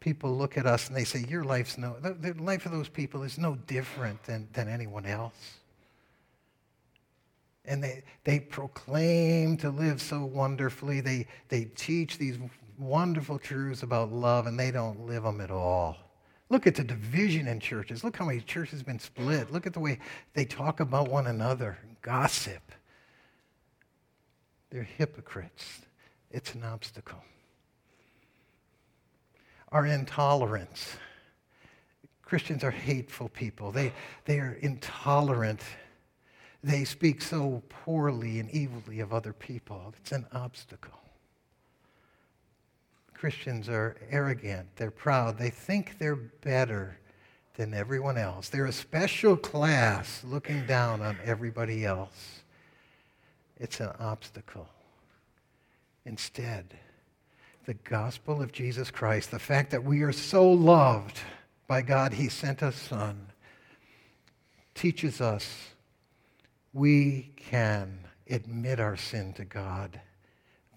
People 0.00 0.36
look 0.36 0.56
at 0.56 0.66
us 0.66 0.88
and 0.88 0.96
they 0.96 1.04
say, 1.04 1.24
Your 1.28 1.44
life's 1.44 1.76
no, 1.76 1.96
the 2.00 2.34
life 2.34 2.64
of 2.64 2.72
those 2.72 2.88
people 2.88 3.22
is 3.22 3.38
no 3.38 3.56
different 3.66 4.22
than, 4.24 4.48
than 4.52 4.68
anyone 4.68 5.04
else. 5.04 5.58
And 7.64 7.84
they, 7.84 8.02
they 8.24 8.40
proclaim 8.40 9.58
to 9.58 9.68
live 9.68 10.00
so 10.00 10.24
wonderfully. 10.24 11.00
They, 11.00 11.26
they 11.48 11.64
teach 11.64 12.16
these 12.16 12.38
wonderful 12.78 13.38
truths 13.38 13.82
about 13.82 14.10
love, 14.10 14.46
and 14.46 14.58
they 14.58 14.70
don't 14.70 15.06
live 15.06 15.24
them 15.24 15.42
at 15.42 15.50
all. 15.50 15.96
Look 16.50 16.66
at 16.66 16.74
the 16.74 16.84
division 16.84 17.46
in 17.46 17.60
churches. 17.60 18.02
Look 18.02 18.16
how 18.16 18.24
many 18.24 18.40
churches 18.40 18.78
have 18.80 18.86
been 18.86 18.98
split. 18.98 19.52
Look 19.52 19.66
at 19.66 19.74
the 19.74 19.80
way 19.80 19.98
they 20.32 20.44
talk 20.44 20.80
about 20.80 21.08
one 21.08 21.26
another, 21.26 21.78
gossip. 22.00 22.72
They're 24.70 24.82
hypocrites. 24.82 25.80
It's 26.30 26.54
an 26.54 26.64
obstacle. 26.64 27.22
Our 29.70 29.86
intolerance. 29.86 30.96
Christians 32.22 32.64
are 32.64 32.70
hateful 32.70 33.28
people. 33.28 33.70
They, 33.70 33.92
they 34.24 34.38
are 34.38 34.58
intolerant. 34.60 35.60
They 36.62 36.84
speak 36.84 37.22
so 37.22 37.62
poorly 37.68 38.40
and 38.40 38.50
evilly 38.54 39.00
of 39.00 39.12
other 39.12 39.32
people. 39.32 39.94
It's 40.00 40.12
an 40.12 40.26
obstacle. 40.32 40.98
Christians 43.18 43.68
are 43.68 43.96
arrogant. 44.10 44.68
They're 44.76 44.90
proud. 44.90 45.38
They 45.38 45.50
think 45.50 45.98
they're 45.98 46.16
better 46.16 46.98
than 47.56 47.74
everyone 47.74 48.16
else. 48.16 48.48
They're 48.48 48.66
a 48.66 48.72
special 48.72 49.36
class 49.36 50.22
looking 50.24 50.66
down 50.66 51.02
on 51.02 51.16
everybody 51.24 51.84
else 51.84 52.42
it's 53.58 53.80
an 53.80 53.90
obstacle. 53.98 54.68
Instead, 56.04 56.74
the 57.66 57.74
gospel 57.74 58.40
of 58.40 58.52
Jesus 58.52 58.90
Christ, 58.90 59.30
the 59.30 59.38
fact 59.38 59.70
that 59.72 59.84
we 59.84 60.02
are 60.02 60.12
so 60.12 60.50
loved 60.50 61.18
by 61.66 61.82
God, 61.82 62.14
He 62.14 62.28
sent 62.28 62.62
a 62.62 62.72
Son, 62.72 63.26
teaches 64.74 65.20
us 65.20 65.70
we 66.72 67.32
can 67.36 67.98
admit 68.30 68.78
our 68.78 68.96
sin 68.96 69.32
to 69.34 69.44
God. 69.44 70.00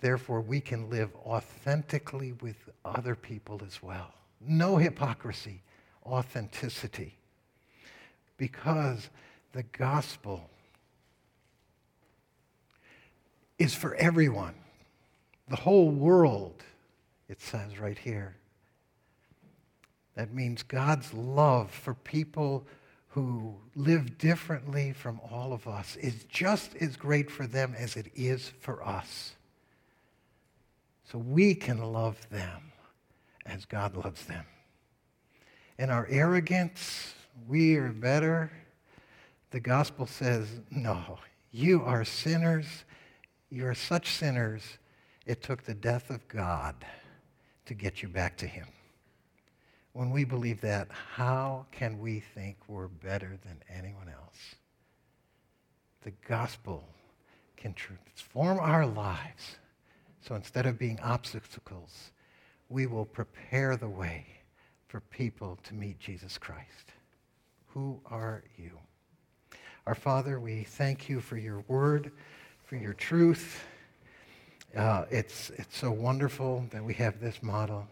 Therefore, 0.01 0.41
we 0.41 0.59
can 0.59 0.89
live 0.89 1.11
authentically 1.25 2.33
with 2.41 2.57
other 2.83 3.15
people 3.15 3.61
as 3.65 3.81
well. 3.81 4.13
No 4.41 4.77
hypocrisy, 4.77 5.61
authenticity. 6.05 7.15
Because 8.37 9.09
the 9.53 9.63
gospel 9.63 10.49
is 13.59 13.75
for 13.75 13.93
everyone, 13.95 14.55
the 15.47 15.55
whole 15.55 15.91
world, 15.91 16.63
it 17.29 17.39
says 17.39 17.77
right 17.79 17.97
here. 17.97 18.35
That 20.15 20.33
means 20.33 20.63
God's 20.63 21.13
love 21.13 21.69
for 21.69 21.93
people 21.93 22.65
who 23.09 23.55
live 23.75 24.17
differently 24.17 24.93
from 24.93 25.19
all 25.29 25.53
of 25.53 25.67
us 25.67 25.95
is 25.97 26.23
just 26.23 26.75
as 26.77 26.95
great 26.95 27.29
for 27.29 27.45
them 27.45 27.75
as 27.77 27.95
it 27.95 28.07
is 28.15 28.51
for 28.59 28.83
us. 28.85 29.35
So 31.11 31.17
we 31.17 31.55
can 31.55 31.79
love 31.91 32.17
them 32.29 32.71
as 33.45 33.65
God 33.65 33.95
loves 33.95 34.25
them. 34.25 34.45
In 35.77 35.89
our 35.89 36.07
arrogance, 36.09 37.13
we 37.47 37.75
are 37.75 37.91
better. 37.91 38.51
The 39.49 39.59
gospel 39.59 40.05
says, 40.05 40.47
no, 40.69 41.19
you 41.51 41.81
are 41.83 42.05
sinners 42.05 42.65
you 43.51 43.67
are 43.67 43.75
such 43.75 44.09
sinners, 44.09 44.63
it 45.25 45.43
took 45.43 45.63
the 45.63 45.73
death 45.73 46.09
of 46.09 46.25
God 46.29 46.73
to 47.65 47.73
get 47.73 48.01
you 48.01 48.07
back 48.07 48.37
to 48.37 48.47
Him. 48.47 48.65
When 49.91 50.09
we 50.09 50.23
believe 50.23 50.61
that, 50.61 50.87
how 50.89 51.65
can 51.69 51.99
we 51.99 52.21
think 52.33 52.55
we're 52.67 52.87
better 52.87 53.37
than 53.45 53.61
anyone 53.69 54.07
else? 54.07 54.55
The 56.03 56.13
gospel 56.25 56.87
can 57.57 57.73
transform 57.73 58.57
our 58.57 58.85
lives. 58.85 59.57
So 60.21 60.35
instead 60.35 60.65
of 60.65 60.77
being 60.77 60.99
obstacles, 61.01 62.11
we 62.69 62.85
will 62.85 63.05
prepare 63.05 63.75
the 63.75 63.89
way 63.89 64.25
for 64.87 64.99
people 64.99 65.57
to 65.63 65.73
meet 65.73 65.99
Jesus 65.99 66.37
Christ. 66.37 66.93
Who 67.67 67.99
are 68.05 68.43
you? 68.57 68.71
Our 69.87 69.95
Father, 69.95 70.39
we 70.39 70.63
thank 70.63 71.09
you 71.09 71.21
for 71.21 71.37
your 71.37 71.63
word 71.67 72.11
for 72.71 72.77
your 72.77 72.93
truth. 72.93 73.65
Uh, 74.73 75.03
it's, 75.09 75.49
it's 75.57 75.77
so 75.77 75.91
wonderful 75.91 76.65
that 76.71 76.81
we 76.81 76.93
have 76.93 77.19
this 77.19 77.43
model. 77.43 77.85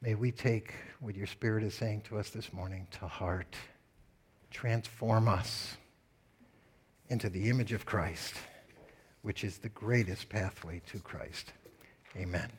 May 0.00 0.16
we 0.16 0.32
take 0.32 0.74
what 0.98 1.14
your 1.14 1.28
Spirit 1.28 1.62
is 1.62 1.72
saying 1.74 2.00
to 2.08 2.18
us 2.18 2.30
this 2.30 2.52
morning 2.52 2.88
to 2.98 3.06
heart. 3.06 3.54
Transform 4.50 5.28
us 5.28 5.76
into 7.10 7.28
the 7.28 7.48
image 7.48 7.72
of 7.72 7.86
Christ, 7.86 8.34
which 9.22 9.44
is 9.44 9.58
the 9.58 9.68
greatest 9.70 10.28
pathway 10.28 10.80
to 10.90 10.98
Christ. 10.98 11.52
Amen. 12.16 12.50